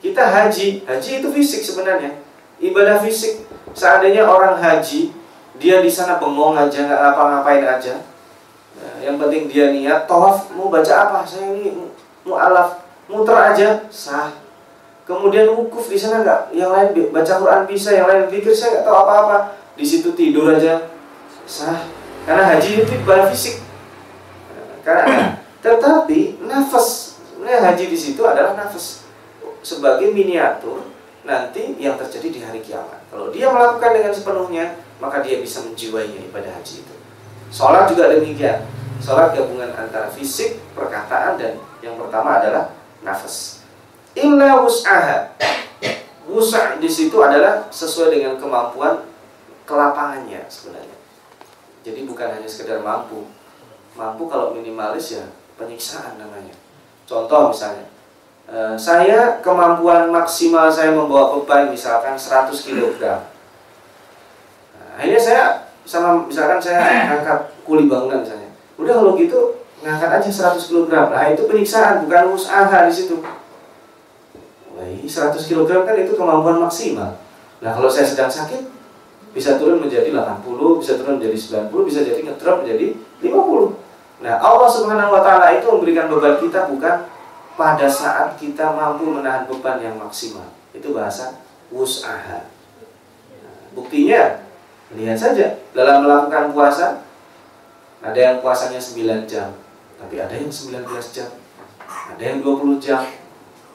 Kita 0.03 0.23
haji, 0.23 0.87
haji 0.87 1.11
itu 1.19 1.27
fisik 1.31 1.61
sebenarnya. 1.63 2.15
Ibadah 2.59 3.03
fisik. 3.03 3.43
Seandainya 3.71 4.27
orang 4.27 4.59
haji 4.59 5.21
dia 5.61 5.83
di 5.83 5.91
sana 5.91 6.17
bengong 6.17 6.57
aja 6.57 6.89
nggak 6.89 6.99
ngapa-ngapain 6.99 7.61
aja 7.61 7.93
nah, 7.93 8.10
yang 9.01 9.17
penting 9.17 9.49
dia 9.49 9.73
niat 9.73 10.05
tawaf 10.05 10.53
mau 10.53 10.69
baca 10.69 10.93
apa? 11.09 11.19
Saya 11.25 11.53
ini 11.57 11.73
mau 12.25 12.37
alaf 12.37 12.85
muter 13.09 13.33
aja. 13.33 13.85
Sah. 13.89 14.33
Kemudian 15.05 15.49
wukuf 15.51 15.89
di 15.89 15.97
sana 15.97 16.21
nggak? 16.21 16.53
Yang 16.53 16.71
lain 16.71 16.87
baca 17.09 17.33
Quran 17.41 17.61
bisa 17.65 17.89
yang 17.91 18.05
lain 18.07 18.29
pikir 18.29 18.53
saya 18.53 18.79
nggak 18.79 18.85
tahu 18.85 18.97
apa-apa. 19.01 19.37
Di 19.73 19.85
situ 19.85 20.13
tidur 20.13 20.53
aja. 20.53 20.87
Sah. 21.49 21.89
Karena 22.23 22.53
haji 22.53 22.85
itu 22.85 22.91
ibadah 23.01 23.27
fisik. 23.33 23.65
Karena 24.85 25.41
tetapi 25.61 26.41
nafas. 26.45 27.17
Sebenarnya 27.33 27.73
haji 27.73 27.85
di 27.89 27.97
situ 27.97 28.21
adalah 28.21 28.53
nafas. 28.53 29.09
Sebagai 29.65 30.13
miniatur 30.13 30.85
nanti 31.21 31.77
yang 31.77 31.97
terjadi 31.97 32.27
di 32.29 32.39
hari 32.41 32.61
kiamat. 32.61 33.01
Kalau 33.09 33.29
dia 33.33 33.49
melakukan 33.49 33.93
dengan 33.93 34.13
sepenuhnya 34.13 34.65
maka 35.01 35.25
dia 35.25 35.41
bisa 35.41 35.65
menjiwainya 35.65 36.29
ibadah 36.29 36.53
haji 36.61 36.85
itu. 36.85 36.90
Sholat 37.51 37.91
juga 37.91 38.07
demikian. 38.07 38.63
Sholat 39.03 39.35
gabungan 39.35 39.75
antara 39.75 40.07
fisik, 40.07 40.63
perkataan, 40.71 41.35
dan 41.35 41.59
yang 41.83 41.99
pertama 41.99 42.39
adalah 42.39 42.71
nafas. 43.03 43.61
Illa 44.15 44.63
wus'aha. 44.63 45.35
Wus'a 46.31 46.79
di 46.79 46.87
situ 46.87 47.19
adalah 47.19 47.67
sesuai 47.67 48.15
dengan 48.15 48.39
kemampuan 48.39 49.03
kelapangannya 49.67 50.47
sebenarnya. 50.47 50.97
Jadi 51.83 52.07
bukan 52.07 52.27
hanya 52.39 52.47
sekedar 52.47 52.79
mampu. 52.79 53.27
Mampu 53.99 54.31
kalau 54.31 54.55
minimalis 54.55 55.19
ya 55.19 55.27
penyiksaan 55.59 56.15
namanya. 56.15 56.55
Contoh 57.03 57.51
misalnya, 57.51 57.89
eh, 58.47 58.75
saya 58.79 59.43
kemampuan 59.43 60.07
maksimal 60.07 60.71
saya 60.71 60.95
membawa 60.95 61.35
beban 61.35 61.67
misalkan 61.67 62.15
100 62.15 62.63
kg 62.63 63.27
akhirnya 65.01 65.21
saya 65.21 65.43
sama 65.85 66.25
misalkan 66.25 66.61
saya 66.61 67.09
angkat 67.17 67.53
kuli 67.65 67.89
bangunan 67.89 68.21
misalnya. 68.21 68.49
Udah 68.77 68.93
kalau 69.01 69.13
gitu 69.17 69.61
ngangkat 69.81 70.21
aja 70.21 70.29
100 70.53 70.61
kg 70.61 70.89
nah 70.89 71.25
itu 71.29 71.41
penyiksaan 71.49 72.05
bukan 72.05 72.33
usaha 72.33 72.85
di 72.85 72.93
situ. 72.93 73.17
Wah, 74.77 74.85
100 74.85 75.35
kg 75.37 75.69
kan 75.85 75.95
itu 75.97 76.13
kemampuan 76.13 76.61
maksimal. 76.61 77.17
Nah 77.61 77.71
kalau 77.73 77.89
saya 77.89 78.05
sedang 78.05 78.29
sakit 78.29 78.81
bisa 79.31 79.55
turun 79.55 79.79
menjadi 79.79 80.11
80 80.11 80.43
bisa 80.83 80.99
turun 80.99 81.15
menjadi 81.15 81.37
90 81.71 81.87
bisa 81.87 81.99
jadi 82.03 82.19
ngedrop 82.19 82.67
menjadi 82.67 82.99
50 83.23 84.27
nah 84.27 84.43
Allah 84.43 84.67
subhanahu 84.67 85.15
wa 85.15 85.23
ta'ala 85.23 85.55
itu 85.55 85.71
memberikan 85.71 86.11
beban 86.11 86.35
kita 86.35 86.67
bukan 86.67 87.07
pada 87.61 87.87
saat 87.87 88.39
kita 88.39 88.73
mampu 88.73 89.05
menahan 89.05 89.45
beban 89.47 89.77
yang 89.77 89.95
maksimal. 89.99 90.49
Itu 90.71 90.95
bahasa 90.95 91.37
usaha. 91.69 92.47
Nah, 93.37 93.57
buktinya 93.75 94.41
Lihat 94.91 95.17
saja 95.17 95.55
dalam 95.71 96.03
melakukan 96.03 96.51
puasa 96.51 96.99
ada 98.01 98.17
yang 98.17 98.41
puasanya 98.41 98.81
9 98.81 99.29
jam, 99.29 99.53
tapi 100.01 100.17
ada 100.17 100.33
yang 100.33 100.49
19 100.49 100.83
jam. 101.13 101.29
Ada 102.11 102.21
yang 102.21 102.37
20 102.41 102.81
jam 102.81 103.01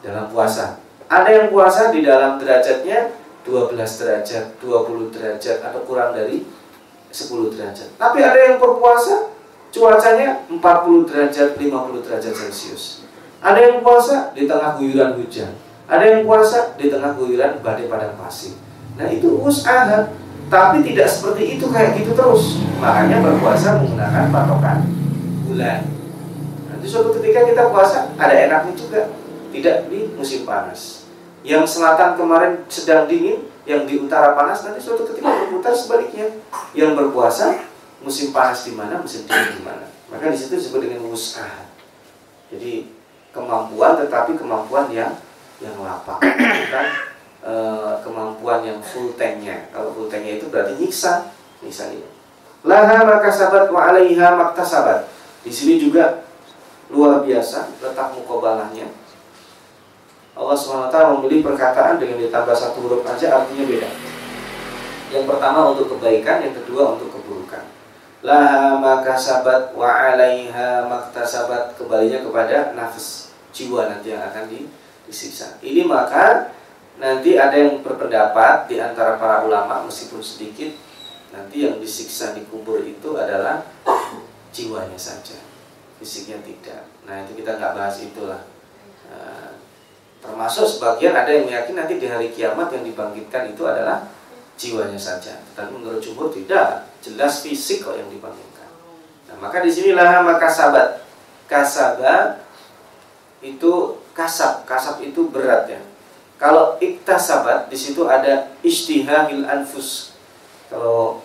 dalam 0.02 0.26
puasa. 0.28 0.82
Ada 1.06 1.30
yang 1.30 1.46
puasa 1.54 1.94
di 1.94 2.02
dalam 2.02 2.36
derajatnya 2.42 3.14
12 3.46 3.78
derajat, 4.02 4.44
20 4.58 5.14
derajat 5.14 5.56
atau 5.62 5.80
kurang 5.86 6.12
dari 6.12 6.42
10 7.14 7.54
derajat. 7.54 7.94
Tapi 7.94 8.18
ada 8.20 8.38
yang 8.50 8.56
berpuasa 8.58 9.30
cuacanya 9.70 10.42
40 10.50 11.06
derajat, 11.06 11.54
50 11.54 12.04
derajat 12.04 12.32
Celcius. 12.34 13.06
Ada 13.38 13.58
yang 13.62 13.76
puasa 13.86 14.34
di 14.34 14.50
tengah 14.50 14.74
guyuran 14.74 15.14
hujan. 15.22 15.54
Ada 15.86 16.04
yang 16.18 16.20
puasa 16.26 16.74
di 16.74 16.90
tengah 16.90 17.14
guyuran 17.14 17.62
badai 17.62 17.86
padang 17.86 18.18
pasir. 18.18 18.58
Nah 18.98 19.06
itu 19.06 19.38
usaha 19.38 20.10
tapi 20.46 20.82
tidak 20.86 21.08
seperti 21.10 21.58
itu 21.58 21.66
kayak 21.70 21.98
gitu 21.98 22.14
terus. 22.14 22.62
Makanya 22.78 23.22
berpuasa 23.22 23.82
menggunakan 23.82 24.30
patokan 24.30 24.78
bulan. 25.46 25.80
Nanti 26.70 26.86
suatu 26.86 27.10
ketika 27.18 27.46
kita 27.46 27.62
puasa 27.70 28.14
ada 28.14 28.34
enaknya 28.34 28.74
juga. 28.78 29.00
Tidak 29.50 29.88
di 29.88 30.12
musim 30.12 30.44
panas. 30.44 31.08
Yang 31.40 31.78
selatan 31.78 32.18
kemarin 32.18 32.66
sedang 32.68 33.08
dingin, 33.08 33.48
yang 33.64 33.88
di 33.88 33.96
utara 33.96 34.36
panas 34.36 34.60
nanti 34.66 34.84
suatu 34.84 35.08
ketika 35.08 35.32
berputar 35.32 35.72
sebaliknya. 35.72 36.28
Yang 36.76 36.92
berpuasa 36.92 37.64
musim 38.04 38.36
panas 38.36 38.68
di 38.68 38.76
mana, 38.76 39.00
musim 39.00 39.24
dingin 39.24 39.56
di 39.56 39.62
mana. 39.64 39.88
Maka 40.12 40.28
di 40.28 40.36
situ 40.36 40.60
disebut 40.60 40.84
dengan 40.84 41.08
usaha. 41.08 41.66
Jadi 42.52 42.92
kemampuan 43.32 43.96
tetapi 43.98 44.36
kemampuan 44.36 44.92
yang 44.92 45.16
yang 45.56 45.72
lapang, 45.80 46.20
bukan 46.20 46.86
e, 47.46 47.54
kemampuan 48.02 48.66
yang 48.66 48.82
full 48.82 49.14
tanknya. 49.14 49.70
Kalau 49.70 49.94
full 49.94 50.10
tanknya 50.10 50.42
itu 50.42 50.50
berarti 50.50 50.74
nyiksa, 50.74 51.30
ini. 51.62 52.02
Laha 52.66 53.06
maka 53.06 53.30
sabat 53.30 53.70
wa 53.70 53.86
alaiha 53.86 54.34
sabat. 54.66 55.06
Di 55.46 55.54
sini 55.54 55.78
juga 55.78 56.26
luar 56.90 57.22
biasa 57.22 57.70
letak 57.82 58.14
mukobalahnya 58.18 58.86
Allah 60.36 60.52
SWT 60.52 60.92
memilih 61.16 61.40
perkataan 61.48 61.96
dengan 61.96 62.20
ditambah 62.20 62.52
satu 62.52 62.84
huruf 62.84 63.00
aja 63.08 63.40
artinya 63.40 63.64
beda. 63.64 63.88
Yang 65.08 65.24
pertama 65.32 65.72
untuk 65.72 65.96
kebaikan, 65.96 66.44
yang 66.44 66.52
kedua 66.52 66.92
untuk 66.92 67.08
keburukan. 67.08 67.64
Laha 68.20 68.76
maka 68.76 69.16
sabat 69.16 69.72
wa 69.72 69.88
alaiha 69.88 70.84
sabat 71.24 71.72
kembalinya 71.80 72.20
kepada 72.20 72.76
nafas 72.76 73.32
jiwa 73.56 73.88
nanti 73.88 74.12
yang 74.12 74.20
akan 74.28 74.44
disiksa. 75.08 75.56
Ini 75.64 75.88
maka 75.88 76.52
nanti 76.96 77.36
ada 77.36 77.56
yang 77.56 77.84
berpendapat 77.84 78.68
di 78.68 78.80
antara 78.80 79.20
para 79.20 79.44
ulama 79.44 79.84
meskipun 79.84 80.20
sedikit 80.24 80.72
nanti 81.32 81.68
yang 81.68 81.76
disiksa 81.76 82.32
di 82.32 82.44
kubur 82.48 82.80
itu 82.80 83.16
adalah 83.16 83.60
jiwanya 84.52 84.96
saja, 84.96 85.36
fisiknya 86.00 86.40
tidak. 86.40 86.88
Nah 87.04 87.24
itu 87.26 87.36
kita 87.36 87.60
nggak 87.60 87.74
bahas 87.76 88.00
itulah. 88.00 88.42
Nah, 89.06 89.56
Termasuk 90.26 90.66
sebagian 90.66 91.14
ada 91.14 91.30
yang 91.30 91.46
meyakini 91.46 91.78
nanti 91.78 91.94
di 92.02 92.10
hari 92.10 92.34
kiamat 92.34 92.72
yang 92.74 92.82
dibangkitkan 92.82 93.52
itu 93.54 93.62
adalah 93.62 94.02
jiwanya 94.58 94.98
saja. 94.98 95.38
Tapi 95.54 95.70
menurut 95.70 96.02
jumhur 96.02 96.34
tidak, 96.34 96.88
jelas 96.98 97.46
fisik 97.46 97.86
kok 97.86 97.94
yang 97.94 98.10
dibangkitkan. 98.10 98.66
Nah, 99.30 99.36
maka 99.38 99.62
di 99.62 99.70
sinilah 99.70 100.26
maka 100.26 100.50
sabat. 100.50 101.06
Kasaba 101.46 102.42
itu 103.38 104.02
kasab, 104.10 104.66
kasab 104.66 104.98
itu 104.98 105.30
berat 105.30 105.70
ya. 105.70 105.78
Kalau 106.36 106.76
iktasabat 106.76 107.72
di 107.72 107.76
situ 107.80 108.04
ada 108.04 108.52
istihahil 108.60 109.48
anfus. 109.48 110.12
Kalau 110.68 111.24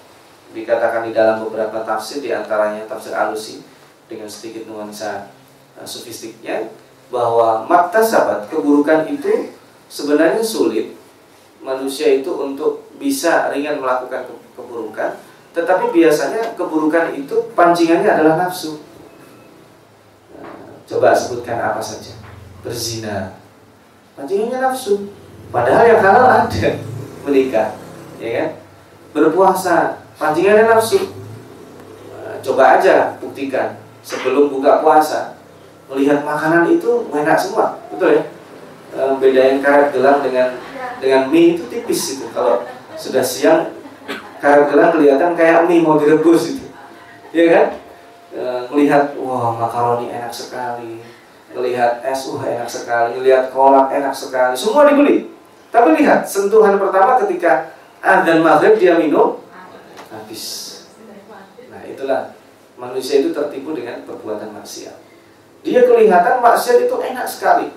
dikatakan 0.56 1.08
di 1.08 1.12
dalam 1.12 1.44
beberapa 1.44 1.84
tafsir 1.84 2.24
di 2.24 2.32
antaranya 2.32 2.88
tafsir 2.88 3.12
alusi 3.12 3.60
dengan 4.08 4.28
sedikit 4.32 4.68
nuansa 4.68 5.32
uh, 5.76 5.88
sofistiknya 5.88 6.72
bahwa 7.12 7.68
sahabat 7.92 8.48
keburukan 8.48 9.08
itu 9.12 9.52
sebenarnya 9.92 10.44
sulit. 10.44 10.96
Manusia 11.60 12.08
itu 12.10 12.32
untuk 12.32 12.88
bisa 12.96 13.52
ringan 13.52 13.84
melakukan 13.84 14.32
keburukan 14.56 15.20
tetapi 15.52 15.92
biasanya 15.92 16.56
keburukan 16.56 17.12
itu 17.12 17.52
pancingannya 17.52 18.08
adalah 18.08 18.48
nafsu. 18.48 18.80
Nah, 20.40 20.80
coba 20.88 21.12
sebutkan 21.12 21.60
apa 21.60 21.84
saja. 21.84 22.16
Berzina 22.64 23.41
pancingannya 24.16 24.58
nafsu. 24.60 25.12
Padahal 25.52 25.84
yang 25.88 26.02
halal 26.04 26.26
ada. 26.28 26.70
Menikah 27.22 27.78
ya 28.22 28.30
kan? 28.38 28.50
Berpuasa 29.12 30.06
pancingannya 30.16 30.70
nafsu. 30.70 31.12
Nah, 32.14 32.38
coba 32.46 32.78
aja 32.78 33.18
buktikan 33.18 33.82
sebelum 34.06 34.54
buka 34.54 34.86
puasa. 34.86 35.42
Melihat 35.92 36.24
makanan 36.24 36.72
itu 36.72 37.12
enak 37.12 37.36
semua, 37.36 37.84
betul 37.92 38.16
ya? 38.16 38.24
E, 38.96 39.00
bedain 39.20 39.60
karet 39.60 39.92
gelang 39.92 40.24
dengan 40.24 40.56
dengan 41.04 41.28
mie 41.28 41.60
itu 41.60 41.68
tipis 41.68 42.16
itu. 42.16 42.32
Kalau 42.32 42.64
sudah 42.96 43.20
siang 43.20 43.76
karet 44.40 44.72
gelang 44.72 44.96
kelihatan 44.96 45.36
kayak 45.36 45.68
mie 45.68 45.84
mau 45.84 46.00
direbus 46.00 46.56
itu, 46.56 46.72
ya 47.36 47.44
kan? 47.52 47.68
E, 48.32 48.42
melihat 48.72 49.20
wah 49.20 49.52
makaroni 49.60 50.08
enak 50.16 50.32
sekali, 50.32 51.04
melihat 51.56 52.04
es 52.04 52.28
wah 52.32 52.44
enak 52.44 52.70
sekali, 52.70 53.20
melihat 53.20 53.52
kolak 53.52 53.92
enak 53.92 54.16
sekali, 54.16 54.56
semua 54.56 54.88
dibeli. 54.88 55.32
Tapi 55.72 55.96
lihat 56.04 56.28
sentuhan 56.28 56.76
pertama 56.76 57.16
ketika 57.24 57.72
dan 58.04 58.44
maghrib 58.44 58.76
dia 58.76 59.00
minum 59.00 59.40
habis. 60.12 60.68
Nah 61.72 61.82
itulah 61.88 62.36
manusia 62.76 63.24
itu 63.24 63.32
tertipu 63.32 63.72
dengan 63.72 64.04
perbuatan 64.04 64.52
maksiat. 64.52 64.98
Dia 65.62 65.86
kelihatan 65.86 66.42
maksiat 66.42 66.90
itu 66.90 66.96
enak 66.98 67.28
sekali. 67.30 67.72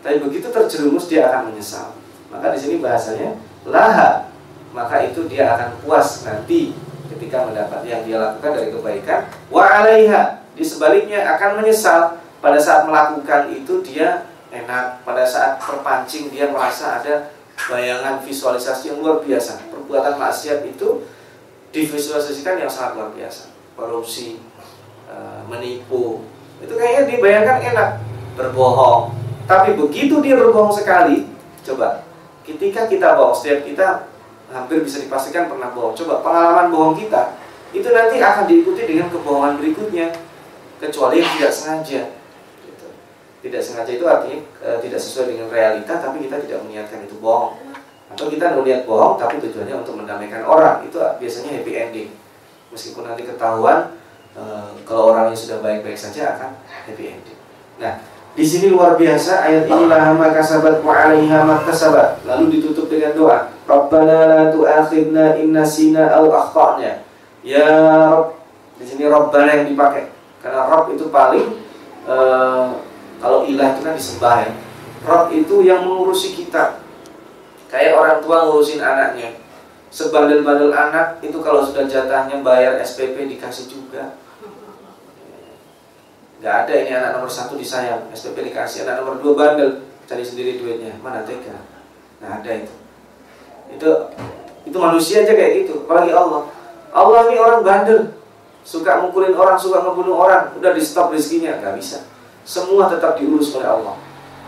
Tapi 0.00 0.16
begitu 0.20 0.52
terjerumus 0.52 1.08
dia 1.08 1.32
akan 1.32 1.50
menyesal. 1.52 1.96
Maka 2.28 2.52
di 2.54 2.58
sini 2.60 2.76
bahasanya 2.78 3.40
laha. 3.66 4.30
Maka 4.70 5.02
itu 5.02 5.26
dia 5.26 5.58
akan 5.58 5.82
puas 5.82 6.22
nanti 6.22 6.76
ketika 7.10 7.42
mendapat 7.42 7.82
yang 7.88 8.06
dia 8.06 8.20
lakukan 8.20 8.54
dari 8.54 8.70
kebaikan. 8.70 9.20
Wa 9.50 9.82
alaiha. 9.82 10.44
Di 10.54 10.62
sebaliknya 10.62 11.24
akan 11.36 11.64
menyesal 11.64 12.19
pada 12.40 12.58
saat 12.60 12.88
melakukan 12.88 13.52
itu 13.52 13.84
dia 13.84 14.26
enak. 14.50 15.04
Pada 15.06 15.22
saat 15.24 15.60
terpancing 15.62 16.32
dia 16.32 16.50
merasa 16.50 17.00
ada 17.00 17.30
bayangan 17.68 18.24
visualisasi 18.24 18.92
yang 18.92 18.98
luar 19.04 19.22
biasa. 19.22 19.70
Perbuatan 19.70 20.16
maksiat 20.16 20.64
itu 20.66 21.04
divisualisasikan 21.70 22.58
yang 22.58 22.70
sangat 22.72 22.98
luar 22.98 23.10
biasa. 23.14 23.52
Korupsi, 23.78 24.40
eh, 25.08 25.40
menipu, 25.48 26.24
itu 26.60 26.74
kayaknya 26.76 27.16
dibayangkan 27.16 27.58
enak 27.72 27.88
berbohong. 28.36 29.16
Tapi 29.48 29.74
begitu 29.74 30.20
dia 30.20 30.36
berbohong 30.36 30.70
sekali, 30.70 31.26
coba 31.64 32.04
ketika 32.44 32.86
kita 32.86 33.16
bohong, 33.16 33.34
setiap 33.34 33.66
kita 33.66 33.88
hampir 34.52 34.84
bisa 34.84 35.00
dipastikan 35.00 35.48
pernah 35.48 35.72
bohong. 35.72 35.96
Coba 35.96 36.20
pengalaman 36.20 36.68
bohong 36.70 36.96
kita 37.00 37.34
itu 37.70 37.86
nanti 37.90 38.18
akan 38.18 38.44
diikuti 38.50 38.82
dengan 38.84 39.06
kebohongan 39.08 39.62
berikutnya, 39.62 40.10
kecuali 40.82 41.22
yang 41.22 41.30
tidak 41.38 41.52
sengaja. 41.54 42.02
Tidak 43.40 43.60
sengaja 43.64 43.92
itu 43.92 44.04
artinya 44.04 44.38
e, 44.60 44.68
tidak 44.84 45.00
sesuai 45.00 45.32
dengan 45.32 45.48
realita, 45.48 45.96
tapi 45.96 46.28
kita 46.28 46.44
tidak 46.44 46.60
meniatkan 46.64 47.04
itu 47.08 47.16
bohong. 47.18 47.56
Atau 48.12 48.28
kita 48.28 48.58
melihat 48.58 48.84
bohong, 48.84 49.16
tapi 49.16 49.40
tujuannya 49.40 49.80
untuk 49.80 49.96
mendamaikan 49.96 50.44
orang. 50.44 50.84
Itu 50.84 51.00
biasanya 51.00 51.56
happy 51.56 51.72
ending. 51.72 52.10
Meskipun 52.68 53.08
nanti 53.08 53.24
ketahuan 53.24 54.00
Eh, 54.30 54.70
kalau 54.86 55.10
orangnya 55.10 55.34
sudah 55.34 55.58
baik-baik 55.58 55.98
saja 55.98 56.38
akan 56.38 56.54
happy 56.64 57.18
ending. 57.18 57.38
Nah, 57.82 57.98
di 58.38 58.46
sini 58.46 58.70
luar 58.70 58.94
biasa 58.94 59.42
ayat 59.42 59.66
ini 59.66 59.90
lah 59.90 60.14
maka 60.14 60.38
sahabat 60.38 60.86
wa 60.86 60.94
'alaiha 60.94 61.66
sahabat. 61.66 62.22
Lalu 62.22 62.62
ditutup 62.62 62.86
dengan 62.86 63.18
doa, 63.18 63.50
Rabbana 63.66 64.18
la 64.30 64.40
tu'akhidna 64.54 65.34
in 65.42 65.50
nasina 65.50 66.14
aw 66.14 66.30
akhtana. 66.30 67.02
Ya 67.42 67.66
Rabb. 68.14 68.38
Di 68.78 68.84
sini 68.86 69.10
Rabbana 69.10 69.50
yang 69.50 69.66
dipakai. 69.74 70.14
Karena 70.38 70.62
Rabb 70.70 70.94
itu 70.94 71.10
paling 71.10 71.66
uh, 72.06 72.78
kalau 73.20 73.44
ilah 73.44 73.76
itu 73.76 73.80
kan 73.84 73.94
disembah 73.94 74.36
ya. 74.48 74.52
Itu 75.28 75.60
yang 75.60 75.84
mengurusi 75.84 76.32
kita. 76.32 76.80
Kayak 77.68 78.00
orang 78.00 78.18
tua 78.24 78.48
ngurusin 78.48 78.80
anaknya. 78.80 79.36
Sebandel-bandel 79.92 80.72
anak 80.72 81.20
itu 81.20 81.36
kalau 81.44 81.62
sudah 81.62 81.84
jatahnya 81.84 82.40
bayar 82.40 82.80
SPP 82.80 83.28
dikasih 83.36 83.68
juga. 83.68 84.16
Nggak 86.40 86.54
ada 86.66 86.72
ini 86.72 86.90
anak 86.96 87.10
nomor 87.20 87.28
satu 87.28 87.60
disayang. 87.60 88.08
SPP 88.16 88.50
dikasih 88.50 88.88
anak 88.88 89.04
nomor 89.04 89.20
dua 89.20 89.32
bandel 89.36 89.84
cari 90.08 90.24
sendiri 90.24 90.56
duitnya. 90.56 90.96
Mana 91.04 91.20
tega? 91.22 91.60
Nggak 92.24 92.32
ada 92.40 92.50
itu. 92.64 92.74
Itu 93.76 93.90
itu 94.64 94.76
manusia 94.80 95.22
aja 95.22 95.36
kayak 95.36 95.52
gitu. 95.64 95.84
Apalagi 95.84 96.16
Allah. 96.16 96.48
Allah 96.90 97.20
ini 97.28 97.36
orang 97.36 97.60
bandel. 97.60 98.00
Suka 98.64 99.04
mukulin 99.04 99.36
orang 99.36 99.60
suka 99.60 99.84
ngebunuh 99.84 100.16
orang. 100.16 100.56
Udah 100.56 100.72
di 100.72 100.80
stop 100.80 101.12
rezekinya. 101.12 101.60
Nggak 101.60 101.76
bisa 101.76 102.00
semua 102.42 102.90
tetap 102.90 103.16
diurus 103.20 103.54
oleh 103.56 103.68
Allah 103.68 103.96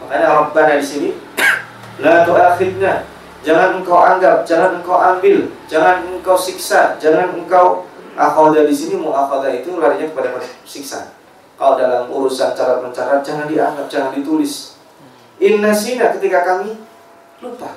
makanya 0.03 0.29
Rabbana 0.47 0.79
di 0.79 0.87
sini 0.87 1.11
la 2.03 2.27
tu'akhidna 2.27 3.13
Jangan 3.43 3.83
engkau 3.83 3.99
anggap, 3.99 4.47
jangan 4.47 4.79
engkau 4.79 4.95
ambil, 4.95 5.51
jangan 5.67 6.07
engkau 6.07 6.39
siksa, 6.39 6.95
jangan 7.03 7.35
engkau 7.35 7.91
akhoda 8.15 8.63
di 8.63 8.71
sini 8.71 9.03
mau 9.03 9.11
akhoda 9.19 9.51
itu 9.51 9.83
larinya 9.83 10.07
kepada 10.15 10.39
siksa. 10.63 11.11
Kalau 11.59 11.75
dalam 11.75 12.07
urusan 12.07 12.55
cara 12.55 12.79
mencatat 12.79 13.27
jangan 13.27 13.51
dianggap, 13.51 13.91
jangan 13.91 14.15
ditulis. 14.15 14.79
Inna 15.43 15.75
sina 15.75 16.15
ketika 16.15 16.47
kami 16.47 16.79
lupa. 17.43 17.75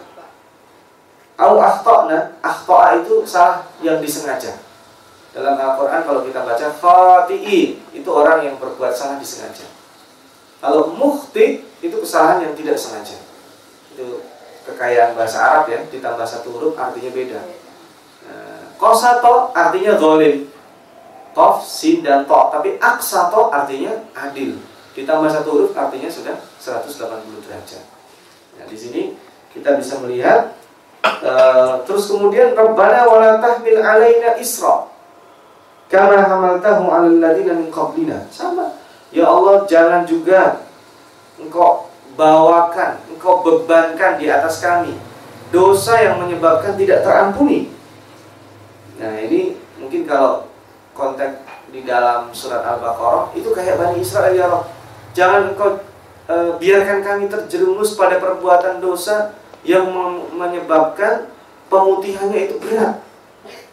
Au 1.35 1.59
akhtona, 1.59 2.37
akhtoa 2.45 3.01
itu 3.01 3.25
salah 3.25 3.65
yang 3.81 3.99
disengaja. 3.99 4.61
Dalam 5.35 5.59
Al-Quran 5.59 6.01
kalau 6.07 6.21
kita 6.23 6.45
baca 6.47 6.67
khati'i 6.71 7.81
itu 7.91 8.07
orang 8.07 8.45
yang 8.45 8.55
berbuat 8.61 8.93
salah 8.95 9.19
disengaja. 9.19 9.67
Kalau 10.59 10.93
muhti 10.95 11.63
itu 11.83 11.95
kesalahan 12.01 12.49
yang 12.49 12.53
tidak 12.57 12.77
sengaja. 12.79 13.17
Itu 13.93 14.23
kekayaan 14.65 15.13
bahasa 15.13 15.37
Arab 15.41 15.69
ya 15.69 15.79
ditambah 15.87 16.25
satu 16.25 16.55
huruf 16.57 16.73
artinya 16.75 17.11
beda. 17.13 17.39
Nah, 18.25 18.63
kosato 18.81 19.53
artinya 19.53 19.95
zolim, 19.99 20.49
tof, 21.37 21.61
sin 21.61 22.01
dan 22.01 22.25
to. 22.25 22.39
Tapi 22.49 22.81
aksato 22.81 23.53
artinya 23.53 23.93
adil. 24.17 24.57
Ditambah 24.97 25.29
satu 25.29 25.49
huruf 25.53 25.71
artinya 25.77 26.09
sudah 26.09 26.39
180 26.57 27.45
derajat. 27.45 27.83
Nah, 28.57 28.65
di 28.65 28.77
sini 28.79 29.01
kita 29.53 29.77
bisa 29.77 30.01
melihat 30.01 30.55
Uh, 31.21 31.85
terus 31.85 32.09
kemudian 32.09 32.57
Rabbana 32.57 33.05
wala 33.05 33.37
tahmil 33.37 33.77
alaina 33.77 34.33
isra 34.41 34.89
kama 35.85 36.17
hamaltahu 36.17 36.89
'alal 36.89 37.17
ladina 37.21 37.53
min 37.53 37.69
qablina. 37.69 38.25
Sama. 38.33 38.73
Ya 39.15 39.31
Allah, 39.31 39.63
jangan 39.63 40.03
juga 40.03 40.67
engkau 41.39 41.87
bawakan, 42.19 42.99
engkau 43.15 43.47
bebankan 43.47 44.19
di 44.19 44.27
atas 44.27 44.59
kami 44.59 44.99
dosa 45.55 46.03
yang 46.03 46.19
menyebabkan 46.19 46.75
tidak 46.75 47.07
terampuni. 47.07 47.71
Nah, 48.99 49.15
ini 49.23 49.55
mungkin 49.79 50.03
kalau 50.03 50.51
konteks 50.91 51.47
di 51.71 51.87
dalam 51.87 52.35
surat 52.35 52.59
Al-Baqarah 52.59 53.31
itu 53.39 53.55
kayak 53.55 53.79
Bani 53.79 54.03
Israel 54.03 54.35
ya 54.35 54.51
Allah. 54.51 54.63
Jangan 55.15 55.41
engkau 55.55 55.79
e, 56.27 56.35
biarkan 56.59 56.99
kami 56.99 57.31
terjerumus 57.31 57.95
pada 57.95 58.19
perbuatan 58.19 58.83
dosa 58.83 59.35
yang 59.63 59.87
menyebabkan 60.35 61.31
pemutihannya 61.71 62.51
itu 62.51 62.55
berat. 62.59 62.99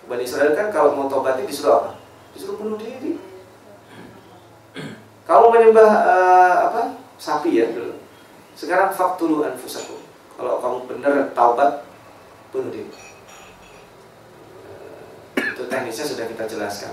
Bani 0.07 0.23
Israel 0.23 0.55
kan 0.55 0.71
kalau 0.71 0.95
mau 0.95 1.11
tobatnya 1.11 1.47
disuruh 1.51 1.83
apa? 1.83 1.91
Disuruh 2.35 2.63
bunuh 2.63 2.79
diri. 2.79 3.32
Kamu 5.23 5.55
menyembah 5.55 5.91
uh, 6.03 6.55
apa? 6.71 6.83
Sapi 7.15 7.55
ya 7.55 7.71
dulu. 7.71 7.95
Sekarang 8.59 8.91
faktulu 8.91 9.47
anfusakum. 9.47 10.03
Kalau 10.35 10.59
kamu 10.59 10.79
benar 10.91 11.31
taubat, 11.31 11.87
bunuh 12.51 12.75
diri. 12.75 12.91
Uh, 14.67 15.39
itu 15.39 15.63
teknisnya 15.71 16.07
sudah 16.07 16.27
kita 16.27 16.45
jelaskan. 16.51 16.93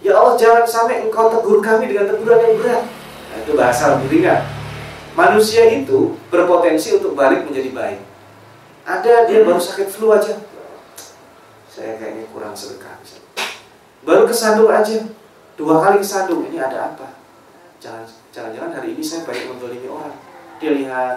Ya 0.00 0.16
Allah 0.16 0.40
jangan 0.40 0.64
sampai 0.64 1.04
engkau 1.04 1.28
tegur 1.28 1.60
kami 1.60 1.92
dengan 1.92 2.08
teguran 2.08 2.40
yang 2.40 2.56
berat. 2.56 2.82
Nah, 3.30 3.36
itu 3.44 3.52
bahasa 3.52 4.00
lebih 4.00 4.08
ringan. 4.08 4.40
Manusia 5.12 5.68
itu 5.68 6.16
berpotensi 6.32 6.96
untuk 6.96 7.12
balik 7.12 7.44
menjadi 7.44 7.68
baik. 7.76 8.00
Ada 8.88 9.28
dia 9.28 9.44
baru 9.44 9.60
sakit 9.60 9.92
flu 9.92 10.08
aja. 10.16 10.40
Saya 11.68 12.00
kayaknya 12.00 12.24
kurang 12.32 12.56
sedekah. 12.56 12.96
Baru 14.00 14.24
kesandung 14.24 14.72
aja. 14.72 15.04
Dua 15.60 15.84
kali 15.84 16.00
kesandung. 16.00 16.48
Ini 16.48 16.56
ada 16.56 16.96
apa? 16.96 17.19
Jangan 17.80 18.04
jangan-jangan 18.30 18.70
hari 18.76 18.92
ini 18.92 19.02
saya 19.02 19.24
banyak 19.24 19.48
mendolimi 19.48 19.88
orang. 19.88 20.14
Dia 20.60 20.70
lihat 20.76 21.16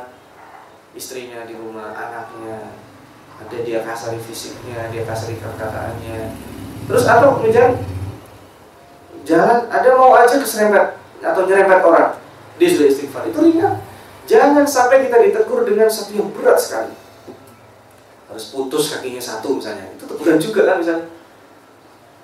istrinya 0.95 1.43
di 1.43 1.59
rumah, 1.59 1.91
anaknya, 1.91 2.79
ada 3.37 3.57
dia 3.59 3.83
kasari 3.83 4.17
fisiknya, 4.23 4.87
dia 4.87 5.03
kasari 5.03 5.35
perkataannya. 5.37 6.31
Terus 6.87 7.03
atau 7.03 7.35
kemudian 7.37 7.75
jalan 9.27 9.67
ada 9.67 9.89
mau 9.99 10.15
aja 10.15 10.39
keserempet 10.39 10.95
atau 11.19 11.41
nyerempet 11.43 11.83
orang, 11.83 12.15
dia 12.55 12.67
sudah 12.71 12.87
istighfar. 12.87 13.27
Itu 13.27 13.43
ringan. 13.43 13.83
Jangan 14.23 14.63
sampai 14.63 15.03
kita 15.03 15.19
ditegur 15.19 15.67
dengan 15.67 15.91
satu 15.91 16.15
yang 16.15 16.31
berat 16.31 16.55
sekali 16.55 17.03
harus 18.33 18.49
putus 18.49 18.89
kakinya 18.89 19.21
satu 19.21 19.61
misalnya 19.61 19.93
itu 19.93 20.09
teguran 20.09 20.41
juga 20.41 20.65
kan 20.65 20.81
misalnya 20.81 21.05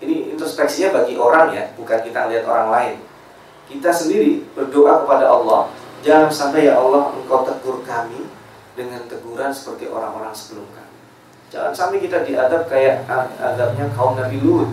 ini 0.02 0.34
introspeksinya 0.34 0.90
bagi 0.90 1.14
orang 1.14 1.54
ya 1.54 1.70
bukan 1.78 2.02
kita 2.02 2.34
lihat 2.34 2.50
orang 2.50 2.74
lain 2.74 2.96
kita 3.70 3.94
sendiri 3.94 4.44
berdoa 4.58 5.06
kepada 5.06 5.30
Allah 5.30 5.70
jangan 6.02 6.34
sampai 6.34 6.66
ya 6.66 6.82
Allah 6.82 7.14
engkau 7.14 7.46
tegur 7.46 7.86
kami 7.86 8.26
dengan 8.74 9.06
teguran 9.06 9.52
seperti 9.52 9.92
orang-orang 9.92 10.32
sebelum 10.32 10.66
kami. 10.72 10.98
Jangan 11.50 11.74
sampai 11.76 11.98
kita 12.00 12.24
diadab 12.24 12.70
kayak 12.70 13.04
adabnya 13.38 13.92
kaum 13.94 14.16
Nabi 14.16 14.40
Lut. 14.40 14.72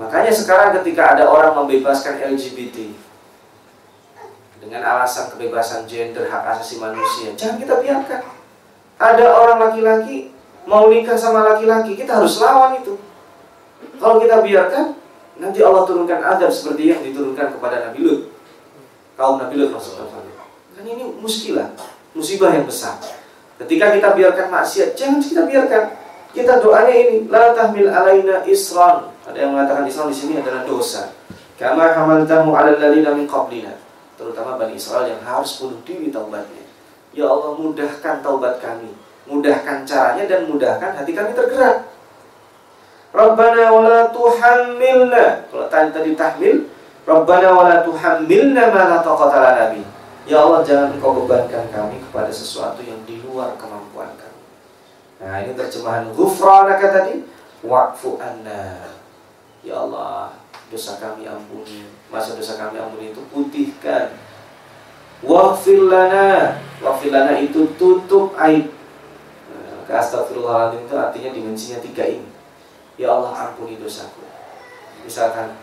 Makanya 0.00 0.32
sekarang 0.32 0.74
ketika 0.80 1.14
ada 1.14 1.28
orang 1.28 1.52
membebaskan 1.62 2.18
LGBT 2.32 2.96
dengan 4.62 4.80
alasan 4.86 5.28
kebebasan 5.34 5.84
gender 5.90 6.30
hak 6.30 6.56
asasi 6.56 6.80
manusia 6.80 7.34
jangan 7.36 7.60
kita 7.60 7.74
biarkan. 7.82 8.20
Ada 8.96 9.26
orang 9.34 9.58
laki-laki 9.58 10.32
mau 10.66 10.86
nikah 10.88 11.18
sama 11.18 11.42
laki-laki, 11.54 11.98
kita 11.98 12.22
harus 12.22 12.38
lawan 12.38 12.78
itu. 12.78 12.94
Kalau 13.98 14.22
kita 14.22 14.42
biarkan, 14.42 14.94
nanti 15.40 15.60
Allah 15.64 15.82
turunkan 15.88 16.20
adab 16.20 16.50
seperti 16.52 16.92
yang 16.92 17.00
diturunkan 17.00 17.56
kepada 17.56 17.88
Nabi 17.88 17.98
Lut. 18.04 18.20
Kaum 19.16 19.40
Nabi 19.40 19.54
Lut 19.60 19.70
maksudnya. 19.72 20.08
Kan 20.72 20.84
ini 20.88 21.04
muskilah, 21.20 21.72
musibah 22.16 22.52
yang 22.52 22.64
besar. 22.64 22.96
Ketika 23.60 23.94
kita 23.94 24.08
biarkan 24.16 24.48
maksiat, 24.50 24.98
jangan 24.98 25.20
kita 25.22 25.42
biarkan. 25.46 25.84
Kita 26.32 26.64
doanya 26.64 26.94
ini, 26.96 27.28
la 27.28 27.52
tahmil 27.52 27.92
alaina 27.92 28.40
isran. 28.48 29.12
Ada 29.28 29.36
yang 29.36 29.52
mengatakan 29.52 29.84
Islam 29.84 30.08
di 30.08 30.16
sini 30.16 30.34
adalah 30.40 30.64
dosa. 30.64 31.12
Kama 31.60 31.92
hamaltamu 31.92 32.56
ala 32.56 32.72
lalina 32.72 33.12
min 33.12 33.28
qablina. 33.28 33.76
Terutama 34.16 34.56
Bani 34.56 34.74
Israel 34.74 35.12
yang 35.12 35.20
harus 35.20 35.60
bunuh 35.60 35.78
diri 35.84 36.08
taubatnya. 36.08 36.64
Ya 37.12 37.28
Allah 37.28 37.52
mudahkan 37.60 38.24
taubat 38.24 38.56
kami 38.64 38.88
Mudahkan 39.28 39.84
caranya 39.86 40.24
dan 40.26 40.48
mudahkan 40.48 40.98
hati 40.98 41.12
kami 41.14 41.30
tergerak 41.36 41.91
Rabbana 43.12 43.68
wa 43.68 43.84
la 43.84 44.02
tuhammilna. 44.08 45.24
Kalau 45.52 45.68
tadi, 45.68 45.88
tadi 45.92 46.10
tahmil 46.16 46.64
Rabbana 47.04 47.48
wa 47.52 47.68
la 47.68 47.84
tuhammilna 47.84 48.72
ma 48.72 48.82
la 48.88 48.98
taqata 49.04 49.68
Ya 50.22 50.40
Allah 50.40 50.64
jangan 50.64 50.96
engkau 50.96 51.12
bebankan 51.22 51.68
kami 51.68 52.00
kepada 52.08 52.32
sesuatu 52.32 52.80
yang 52.80 52.96
di 53.04 53.20
luar 53.20 53.52
kemampuan 53.60 54.16
kami. 54.16 54.42
Nah 55.20 55.44
ini 55.44 55.52
terjemahan 55.52 56.08
Ghufranaka 56.16 56.88
tadi. 56.88 57.28
Wa'fu 57.62 58.16
anna. 58.16 58.96
Ya 59.60 59.76
Allah 59.76 60.32
dosa 60.72 60.96
kami 60.96 61.28
ampuni. 61.28 61.84
Masa 62.08 62.32
dosa 62.32 62.56
kami 62.56 62.80
ampuni 62.80 63.12
itu 63.12 63.20
putihkan. 63.28 64.16
Wafil 65.20 65.86
lana. 65.86 66.56
Itu 67.38 67.76
tutup 67.76 68.34
aib. 68.40 68.72
Nah, 69.52 69.84
Astagfirullahaladzim 70.00 70.88
itu 70.88 70.94
artinya 70.96 71.30
dimensinya 71.30 71.78
tiga 71.78 72.08
ini 72.08 72.31
Ya 73.00 73.08
Allah 73.08 73.32
ampuni 73.32 73.80
dosaku. 73.80 74.20
Misalkan 75.02 75.56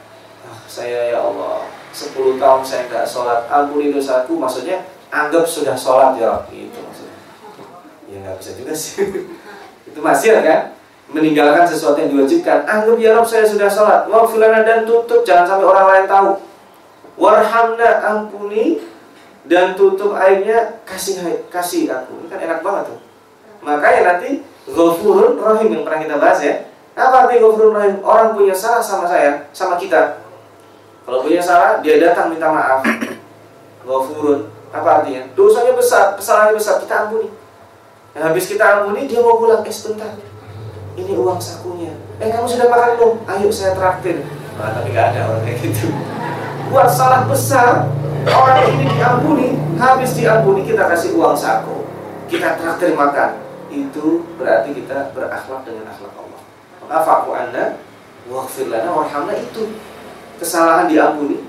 ah, 0.45 0.59
Saya 0.65 1.13
ya 1.13 1.19
Allah 1.21 1.69
10 1.93 2.41
tahun 2.41 2.61
saya 2.65 2.81
nggak 2.89 3.05
sholat. 3.05 3.45
Ampuni 3.49 3.93
dosaku. 3.93 4.37
Maksudnya 4.37 4.85
anggap 5.13 5.45
sudah 5.45 5.77
sholat 5.77 6.17
ya. 6.17 6.45
Itu 6.49 6.79
maksudnya. 6.81 7.17
Ya 8.09 8.17
nggak 8.25 8.35
bisa 8.41 8.51
juga 8.57 8.73
sih. 8.73 9.05
Itu 9.89 9.99
masih 10.01 10.41
kan? 10.41 10.73
Meninggalkan 11.09 11.65
sesuatu 11.65 11.97
yang 11.97 12.13
diwajibkan. 12.13 12.65
Anggap 12.65 12.97
ya 13.01 13.17
Rob 13.17 13.25
saya 13.25 13.45
sudah 13.45 13.69
sholat. 13.69 14.05
Wafilana 14.09 14.61
dan 14.65 14.85
tutup. 14.85 15.25
Jangan 15.25 15.45
sampai 15.45 15.65
orang 15.65 15.85
lain 15.89 16.05
tahu. 16.05 16.29
Warhamna 17.19 17.89
ampuni 18.05 18.79
dan 19.49 19.73
tutup 19.73 20.13
airnya 20.15 20.81
kasih 20.85 21.19
kasih 21.49 21.89
aku. 21.89 22.25
Ini 22.25 22.27
kan 22.29 22.39
enak 22.41 22.59
banget 22.61 22.93
tuh. 22.93 22.99
Makanya 23.65 24.01
nanti 24.15 24.45
Ghafurun 24.69 25.41
Rahim 25.41 25.69
yang 25.73 25.83
pernah 25.83 25.99
kita 26.05 26.15
bahas 26.21 26.39
ya. 26.45 26.68
Apa 26.99 27.15
arti 27.25 27.39
Ghafurun 27.39 27.71
Rahim? 27.79 27.95
Orang 28.03 28.35
punya 28.35 28.51
salah 28.51 28.83
sama 28.83 29.07
saya, 29.07 29.47
sama 29.55 29.79
kita. 29.79 30.19
Kalau 31.07 31.23
punya 31.23 31.39
salah, 31.39 31.79
dia 31.79 31.95
datang 32.03 32.35
minta 32.35 32.51
maaf. 32.51 32.83
Ghafurun. 33.87 34.51
Apa 34.75 35.01
artinya? 35.01 35.23
Dosanya 35.31 35.73
besar, 35.79 36.19
kesalahannya 36.19 36.59
besar, 36.59 36.83
kita 36.83 37.07
ampuni. 37.07 37.31
Nah, 38.13 38.21
habis 38.27 38.51
kita 38.51 38.83
ampuni, 38.83 39.07
dia 39.07 39.23
mau 39.23 39.39
pulang. 39.39 39.63
Eh 39.63 39.71
sebentar, 39.71 40.11
ini 40.99 41.15
uang 41.15 41.39
sakunya. 41.39 41.95
Eh 42.19 42.27
kamu 42.27 42.45
sudah 42.45 42.67
makan 42.67 42.89
belum? 42.99 43.13
Ayo 43.31 43.47
saya 43.47 43.73
traktir. 43.73 44.27
Nah, 44.59 44.75
tapi 44.75 44.91
gak 44.91 45.15
ada 45.15 45.31
orang 45.31 45.47
kayak 45.47 45.63
gitu. 45.63 45.87
Buat 46.69 46.91
salah 46.91 47.25
besar, 47.25 47.87
Orang 48.27 48.67
ini 48.67 48.83
diampuni, 48.99 49.47
habis 49.79 50.11
diampuni 50.11 50.67
kita 50.67 50.91
kasih 50.91 51.15
uang 51.15 51.39
saku, 51.39 51.87
kita 52.27 52.59
traktir 52.59 52.91
makan. 52.91 53.39
Itu 53.71 54.27
berarti 54.35 54.75
kita 54.75 55.15
berakhlak 55.15 55.63
dengan 55.63 55.87
akhlak 55.87 56.13
Allah. 56.19 56.28
Maka 56.89 57.05
faku 57.05 57.37
anda, 57.37 57.77
waghfir 58.25 58.65
lana 58.73 58.89
warhamna 58.89 59.37
itu 59.37 59.77
kesalahan 60.41 60.89
diampuni, 60.89 61.45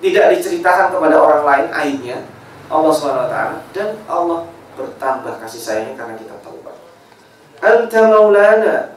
tidak 0.00 0.32
diceritakan 0.32 0.96
kepada 0.96 1.20
orang 1.20 1.44
lain 1.44 1.66
aibnya, 1.76 2.18
Allah 2.72 2.88
swt 2.88 3.36
dan 3.76 4.00
Allah 4.08 4.48
bertambah 4.72 5.44
kasih 5.44 5.60
sayangnya 5.60 6.00
karena 6.00 6.16
kita 6.16 6.40
taubat. 6.40 6.72
Anta 7.60 8.00
maulana, 8.08 8.96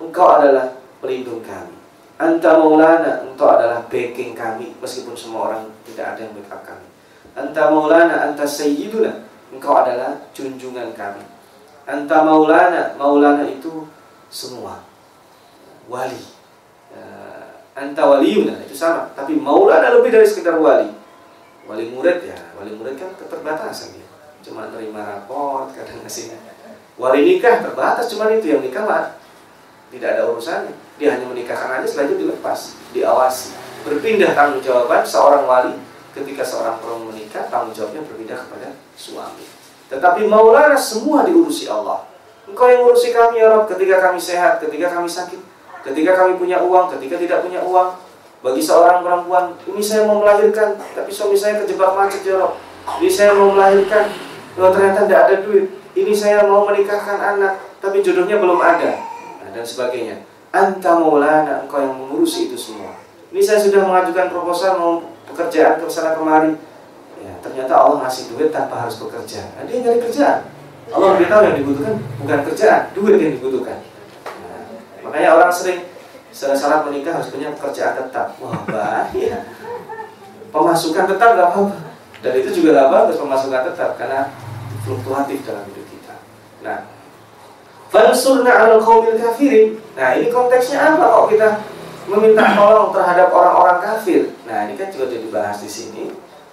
engkau 0.00 0.40
adalah 0.40 0.80
pelindung 1.04 1.44
kami. 1.44 1.76
Anta 2.16 2.56
maulana, 2.56 3.20
engkau 3.28 3.52
adalah 3.52 3.84
backing 3.92 4.32
kami 4.32 4.72
meskipun 4.80 5.12
semua 5.12 5.52
orang 5.52 5.68
tidak 5.84 6.16
ada 6.16 6.24
yang 6.24 6.32
backup 6.40 6.72
kami. 6.72 6.88
Anta 7.36 7.68
maulana, 7.68 8.32
anta 8.32 8.48
sayyiduna, 8.48 9.12
engkau 9.52 9.76
adalah 9.76 10.24
junjungan 10.32 10.96
kami. 10.96 11.20
Anta 11.84 12.24
maulana, 12.24 12.96
maulana 12.96 13.44
itu 13.44 13.84
semua 14.32 14.85
wali. 15.90 16.22
Uh, 16.92 17.62
anta 17.74 18.02
waliuna 18.06 18.62
itu 18.62 18.74
sama, 18.74 19.10
tapi 19.12 19.36
maulana 19.36 19.94
lebih 19.96 20.14
dari 20.14 20.26
sekedar 20.26 20.56
wali. 20.58 20.90
Wali 21.66 21.90
murid 21.90 22.22
ya, 22.22 22.38
wali 22.54 22.72
murid 22.78 22.94
kan 22.94 23.10
keterbatasan 23.18 23.98
dia. 23.98 24.06
Cuma 24.46 24.70
terima 24.70 25.02
raport, 25.02 25.74
kadang 25.74 26.02
ngasih. 26.06 26.38
Wali 26.96 27.20
nikah 27.26 27.60
terbatas, 27.60 28.08
cuma 28.08 28.30
itu 28.30 28.46
yang 28.48 28.62
nikah 28.62 28.86
lah. 28.86 29.04
Tidak 29.90 30.06
ada 30.06 30.26
urusannya 30.30 30.86
dia 30.96 31.12
hanya 31.12 31.28
menikahkan 31.28 31.80
aja 31.80 31.86
selanjutnya 31.88 32.32
dilepas, 32.32 32.72
diawasi. 32.96 33.52
Berpindah 33.84 34.32
tanggung 34.32 34.64
jawaban 34.64 35.04
seorang 35.04 35.44
wali 35.44 35.74
ketika 36.16 36.42
seorang 36.42 36.80
perempuan 36.80 37.12
menikah, 37.12 37.44
tanggung 37.52 37.76
jawabnya 37.76 38.00
berpindah 38.08 38.38
kepada 38.40 38.68
suami. 38.96 39.44
Tetapi 39.92 40.24
maulana 40.26 40.74
semua 40.74 41.28
diurusi 41.28 41.68
Allah. 41.68 42.08
Engkau 42.48 42.66
yang 42.70 42.82
ngurusi 42.86 43.12
kami 43.12 43.42
ya 43.42 43.52
Rob 43.52 43.68
ketika 43.68 44.00
kami 44.08 44.18
sehat, 44.18 44.62
ketika 44.62 44.96
kami 44.96 45.06
sakit, 45.10 45.40
ketika 45.86 46.12
kami 46.18 46.34
punya 46.34 46.58
uang, 46.58 46.90
ketika 46.98 47.16
tidak 47.16 47.38
punya 47.46 47.62
uang. 47.62 47.94
Bagi 48.44 48.62
seorang 48.62 49.02
perempuan, 49.02 49.56
ini 49.64 49.82
saya 49.82 50.06
mau 50.06 50.22
melahirkan, 50.22 50.76
tapi 50.94 51.10
suami 51.10 51.34
saya 51.34 51.62
kejebak 51.62 51.96
macet 51.96 52.22
ya 52.22 52.36
Rob. 52.38 52.54
Ini 53.02 53.10
saya 53.10 53.34
mau 53.34 53.50
melahirkan, 53.50 54.12
kalau 54.54 54.70
ternyata 54.70 55.08
tidak 55.08 55.20
ada 55.26 55.36
duit. 55.42 55.66
Ini 55.96 56.12
saya 56.12 56.44
mau 56.44 56.68
menikahkan 56.68 57.16
anak, 57.16 57.58
tapi 57.80 58.04
jodohnya 58.04 58.36
belum 58.36 58.60
ada. 58.60 59.00
Nah, 59.40 59.48
dan 59.50 59.64
sebagainya. 59.64 60.28
Anta 60.52 61.00
maulana, 61.00 61.64
engkau 61.64 61.80
yang 61.80 61.96
mengurusi 61.96 62.52
itu 62.52 62.56
semua. 62.60 63.00
Ini 63.32 63.40
saya 63.40 63.58
sudah 63.58 63.82
mengajukan 63.82 64.28
proposal 64.28 64.76
mau 64.78 64.92
pekerjaan 65.32 65.80
ke 65.80 65.88
sana 65.88 66.14
kemari. 66.14 66.54
Ya, 67.16 67.32
ternyata 67.40 67.72
Allah 67.72 68.04
ngasih 68.04 68.36
duit 68.36 68.52
tanpa 68.52 68.84
harus 68.84 69.00
bekerja. 69.00 69.48
Nah, 69.56 69.64
dia 69.64 69.80
nyari 69.80 69.98
kerjaan. 70.04 70.52
Allah 70.92 71.18
tahu 71.18 71.42
yang 71.42 71.56
dibutuhkan 71.58 71.94
bukan 72.22 72.38
kerjaan, 72.46 72.82
duit 72.94 73.16
yang 73.18 73.32
dibutuhkan. 73.40 73.82
Makanya 75.06 75.30
orang 75.38 75.52
sering 75.54 75.86
salah 76.34 76.82
menikah 76.82 77.16
harus 77.16 77.30
punya 77.30 77.54
pekerjaan 77.54 77.94
tetap. 77.96 78.34
Wah 78.42 78.60
bahaya. 78.66 79.46
Pemasukan 80.50 81.06
tetap 81.06 81.28
gak 81.38 81.48
apa-apa. 81.54 81.78
Dan 82.20 82.32
itu 82.42 82.60
juga 82.60 82.82
gak 82.82 82.90
bagus 82.90 83.16
pemasukan 83.22 83.62
tetap 83.72 83.90
karena 83.94 84.34
fluktuatif 84.82 85.46
dalam 85.46 85.62
hidup 85.70 85.86
kita. 85.86 86.14
Nah, 86.66 86.96
Fansurna 87.86 88.50
al 88.50 88.82
kaumil 88.82 89.14
kafirin. 89.14 89.78
Nah 89.94 90.18
ini 90.18 90.26
konteksnya 90.28 90.98
apa 90.98 91.06
kok 91.06 91.26
kita 91.30 91.48
meminta 92.10 92.42
tolong 92.58 92.90
terhadap 92.90 93.30
orang-orang 93.30 93.78
kafir? 93.78 94.34
Nah 94.44 94.66
ini 94.66 94.74
kan 94.74 94.90
juga 94.90 95.06
sudah 95.10 95.22
dibahas 95.22 95.58
di 95.62 95.70
sini. 95.70 96.04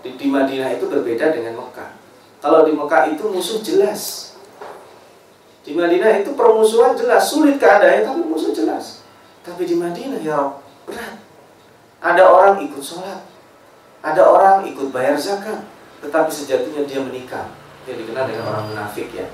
Di, 0.05 0.13
di 0.13 0.27
Madinah 0.29 0.77
itu 0.77 0.85
berbeda 0.85 1.33
dengan 1.33 1.57
Mekah. 1.57 1.91
Kalau 2.43 2.67
di 2.67 2.75
Mekah 2.75 3.09
itu 3.09 3.23
musuh 3.31 3.63
jelas. 3.65 4.32
Di 5.63 5.71
Madinah 5.71 6.19
itu 6.19 6.35
permusuhan 6.35 6.91
jelas, 6.99 7.31
sulit 7.31 7.55
keadaannya 7.55 8.03
tapi 8.03 8.21
musuh 8.27 8.51
jelas. 8.51 8.99
Tapi 9.47 9.63
di 9.63 9.79
Madinah 9.79 10.19
ya 10.19 10.59
berat. 10.83 11.23
Ada 12.03 12.23
orang 12.27 12.59
ikut 12.67 12.83
sholat, 12.83 13.23
ada 14.03 14.21
orang 14.27 14.67
ikut 14.67 14.91
bayar 14.91 15.15
zakat, 15.15 15.63
tetapi 16.03 16.27
sejatinya 16.27 16.83
dia 16.83 16.99
menikah. 16.99 17.47
Yang 17.87 18.07
dikenal 18.07 18.23
dengan 18.27 18.45
orang 18.47 18.65
munafik 18.71 19.11
ya. 19.15 19.27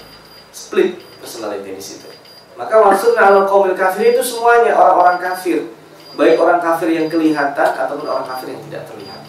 Split 0.53 1.01
personality 1.21 1.73
di 1.73 1.81
situ. 1.81 2.09
Maka 2.57 2.81
maksudnya 2.81 3.29
kalau 3.29 3.45
kaum 3.45 3.69
kafir 3.77 4.13
itu 4.13 4.21
semuanya 4.25 4.73
orang-orang 4.73 5.21
kafir, 5.21 5.69
baik 6.17 6.35
orang 6.41 6.61
kafir 6.61 6.89
yang 6.91 7.07
kelihatan 7.07 7.69
ataupun 7.77 8.05
orang 8.09 8.25
kafir 8.25 8.53
yang 8.53 8.61
tidak 8.69 8.83
terlihat. 8.89 9.21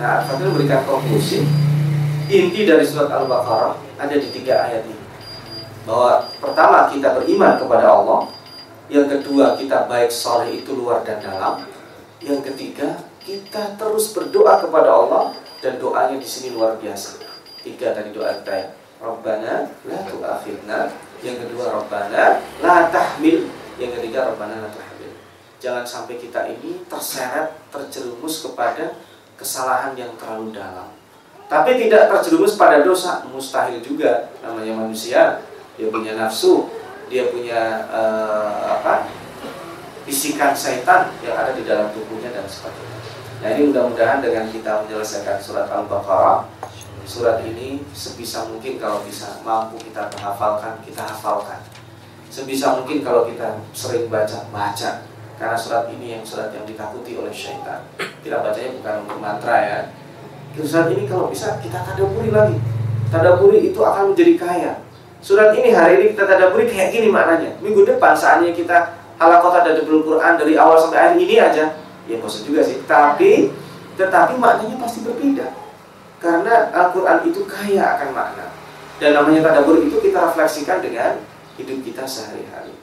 Nah, 0.00 0.22
Al-Fatihah 0.22 0.48
memberikan 0.48 0.80
konklusi 0.88 1.44
inti 2.30 2.60
dari 2.64 2.86
surat 2.86 3.10
Al-Baqarah 3.10 3.74
ada 3.98 4.14
di 4.14 4.28
tiga 4.32 4.64
ayat 4.70 4.86
ini. 4.86 4.99
Bahwa 5.90 6.22
pertama 6.38 6.86
kita 6.86 7.18
beriman 7.18 7.58
kepada 7.58 7.90
Allah, 7.90 8.30
yang 8.86 9.10
kedua 9.10 9.58
kita 9.58 9.90
baik 9.90 10.06
soleh 10.06 10.62
itu 10.62 10.70
luar 10.78 11.02
dan 11.02 11.18
dalam, 11.18 11.66
yang 12.22 12.38
ketiga 12.46 13.02
kita 13.26 13.74
terus 13.74 14.14
berdoa 14.14 14.62
kepada 14.62 14.86
Allah. 14.86 15.34
Dan 15.58 15.82
doanya 15.82 16.14
di 16.16 16.24
sini 16.24 16.54
luar 16.54 16.78
biasa. 16.78 17.20
Tiga 17.66 17.90
tadi 17.90 18.14
doa 18.14 18.32
kita 18.38 18.54
ya. 18.54 18.66
Rabbana 19.02 19.66
la 19.84 19.98
tu'akhidna. 20.06 20.94
Yang 21.26 21.36
kedua 21.44 21.74
Rabbana 21.74 22.38
la 22.62 22.88
tahmil. 22.88 23.50
Yang 23.76 24.00
ketiga 24.00 24.30
Rabbana 24.30 24.62
la 24.62 24.70
tahmil. 24.72 25.12
Jangan 25.60 25.84
sampai 25.84 26.16
kita 26.16 26.48
ini 26.48 26.80
terseret 26.88 27.52
terjerumus 27.68 28.40
kepada 28.40 28.96
kesalahan 29.36 29.92
yang 29.98 30.16
terlalu 30.16 30.56
dalam. 30.56 30.88
Tapi 31.50 31.76
tidak 31.76 32.08
terjerumus 32.08 32.56
pada 32.56 32.80
dosa 32.80 33.26
mustahil 33.28 33.84
juga 33.84 34.32
namanya 34.40 34.72
manusia 34.80 35.44
dia 35.80 35.88
punya 35.88 36.12
nafsu 36.12 36.68
dia 37.08 37.32
punya 37.32 37.88
uh, 37.88 38.76
apa 38.76 39.08
bisikan 40.04 40.52
setan 40.52 41.16
yang 41.24 41.34
ada 41.40 41.56
di 41.56 41.64
dalam 41.64 41.88
tubuhnya 41.96 42.30
dan 42.34 42.44
sebagainya. 42.44 42.98
Nah 43.40 43.48
ini 43.56 43.72
mudah-mudahan 43.72 44.20
dengan 44.20 44.46
kita 44.52 44.84
menyelesaikan 44.84 45.40
surat 45.40 45.66
al-baqarah 45.72 46.44
surat 47.10 47.42
ini 47.42 47.82
sebisa 47.90 48.46
mungkin 48.46 48.78
kalau 48.78 49.02
bisa 49.02 49.42
mampu 49.42 49.74
kita 49.82 50.06
menghafalkan 50.14 50.78
kita 50.86 51.02
hafalkan. 51.02 51.58
Sebisa 52.30 52.78
mungkin 52.78 53.02
kalau 53.02 53.26
kita 53.26 53.58
sering 53.74 54.06
baca 54.06 54.46
baca. 54.54 55.02
Karena 55.34 55.56
surat 55.56 55.88
ini 55.90 56.14
yang 56.14 56.22
surat 56.22 56.52
yang 56.54 56.62
ditakuti 56.68 57.16
oleh 57.18 57.32
syaitan. 57.32 57.82
Kita 57.98 58.44
bacanya 58.44 58.76
bukan 58.76 58.94
untuk 59.08 59.18
mantra 59.18 59.56
ya. 59.58 59.78
Surat 60.60 60.92
ini 60.92 61.08
kalau 61.08 61.32
bisa 61.32 61.58
kita 61.58 61.82
tadaburi 61.82 62.30
lagi. 62.30 62.60
Tadaburi 63.10 63.72
itu 63.72 63.80
akan 63.82 64.14
menjadi 64.14 64.34
kaya. 64.38 64.72
Surat 65.20 65.52
ini 65.52 65.76
hari 65.76 66.00
ini 66.00 66.04
kita 66.16 66.24
tadaburi 66.24 66.64
kayak 66.64 66.96
gini 66.96 67.12
maknanya. 67.12 67.52
Minggu 67.60 67.84
depan 67.84 68.16
saatnya 68.16 68.56
kita 68.56 68.96
halakot 69.20 69.52
tadabur 69.52 70.00
Quran 70.00 70.32
dari 70.40 70.56
awal 70.56 70.80
sampai 70.80 71.12
akhir 71.12 71.18
ini 71.20 71.36
aja. 71.36 71.64
Ya 72.08 72.16
bosan 72.16 72.48
juga 72.48 72.64
sih. 72.64 72.80
Tapi 72.88 73.52
tetapi 74.00 74.40
maknanya 74.40 74.80
pasti 74.80 75.04
berbeda. 75.04 75.52
Karena 76.20 76.72
Al-Quran 76.72 77.28
itu 77.28 77.44
kaya 77.44 78.00
akan 78.00 78.16
makna. 78.16 78.48
Dan 78.96 79.16
namanya 79.16 79.52
tadabur 79.52 79.80
itu 79.80 80.00
kita 80.00 80.32
refleksikan 80.32 80.80
dengan 80.80 81.20
hidup 81.60 81.84
kita 81.84 82.04
sehari-hari. 82.08 82.76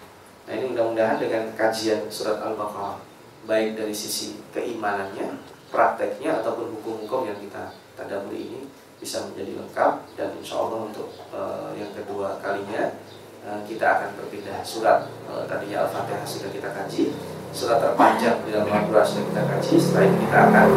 Nah 0.45 0.53
ini 0.53 0.73
mudah-mudahan 0.73 1.17
dengan 1.17 1.49
kajian 1.57 2.05
surat 2.09 2.37
Al-Baqarah 2.41 3.01
baik 3.47 3.79
dari 3.79 3.95
sisi 3.95 4.43
keimanannya 4.51 5.39
prakteknya 5.71 6.43
ataupun 6.43 6.75
hukum-hukum 6.77 7.31
yang 7.31 7.39
kita 7.39 7.71
tadaburi 7.95 8.51
ini 8.51 8.61
bisa 8.97 9.29
menjadi 9.29 9.61
lengkap 9.61 9.93
dan 10.17 10.29
insya 10.41 10.57
Allah 10.57 10.89
untuk 10.89 11.13
uh, 11.29 11.69
yang 11.77 11.93
kedua 11.93 12.41
kalinya 12.41 12.97
uh, 13.45 13.61
kita 13.69 13.85
akan 13.85 14.09
berpindah 14.17 14.65
surat. 14.65 15.05
Uh, 15.29 15.45
tadinya 15.45 15.85
Al-Fatihah 15.85 16.25
sudah 16.25 16.49
kita 16.49 16.69
kaji 16.73 17.13
surat 17.53 17.77
terpanjang 17.81 18.41
di 18.43 18.49
dalam 18.53 18.69
Al-Quran 18.69 19.05
sudah 19.05 19.23
kita 19.29 19.41
kaji 19.45 19.73
setelah 19.79 20.03
ini 20.09 20.17
kita 20.25 20.37
akan 20.49 20.67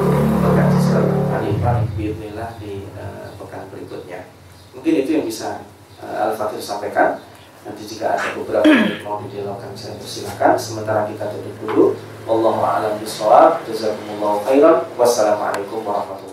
mengkaji 0.44 0.78
surat 0.84 1.04
Al-Fatihah 1.08 1.76
Bismillah 1.96 2.50
di 2.60 2.74
uh, 2.96 3.28
pekan 3.40 3.62
berikutnya. 3.72 4.20
Mungkin 4.76 4.92
itu 5.00 5.10
yang 5.16 5.24
bisa 5.24 5.64
uh, 6.04 6.30
Al-Fatihah 6.30 6.64
sampaikan. 6.64 7.10
Nanti 7.60 7.84
jika 7.84 8.16
ada 8.16 8.32
beberapa 8.32 8.64
yang 8.64 9.04
mau 9.04 9.20
didialogkan 9.20 9.76
saya 9.76 9.92
persilakan. 10.00 10.56
Sementara 10.56 11.04
kita 11.04 11.28
tutup 11.28 11.56
dulu. 11.60 11.84
Wallahu 12.24 12.64
a'lam 12.64 12.96
bishawab. 12.96 13.60
Jazakumullahu 13.68 14.40
khairan. 14.48 14.88
Wassalamualaikum 14.96 15.84
warahmatullahi 15.84 16.29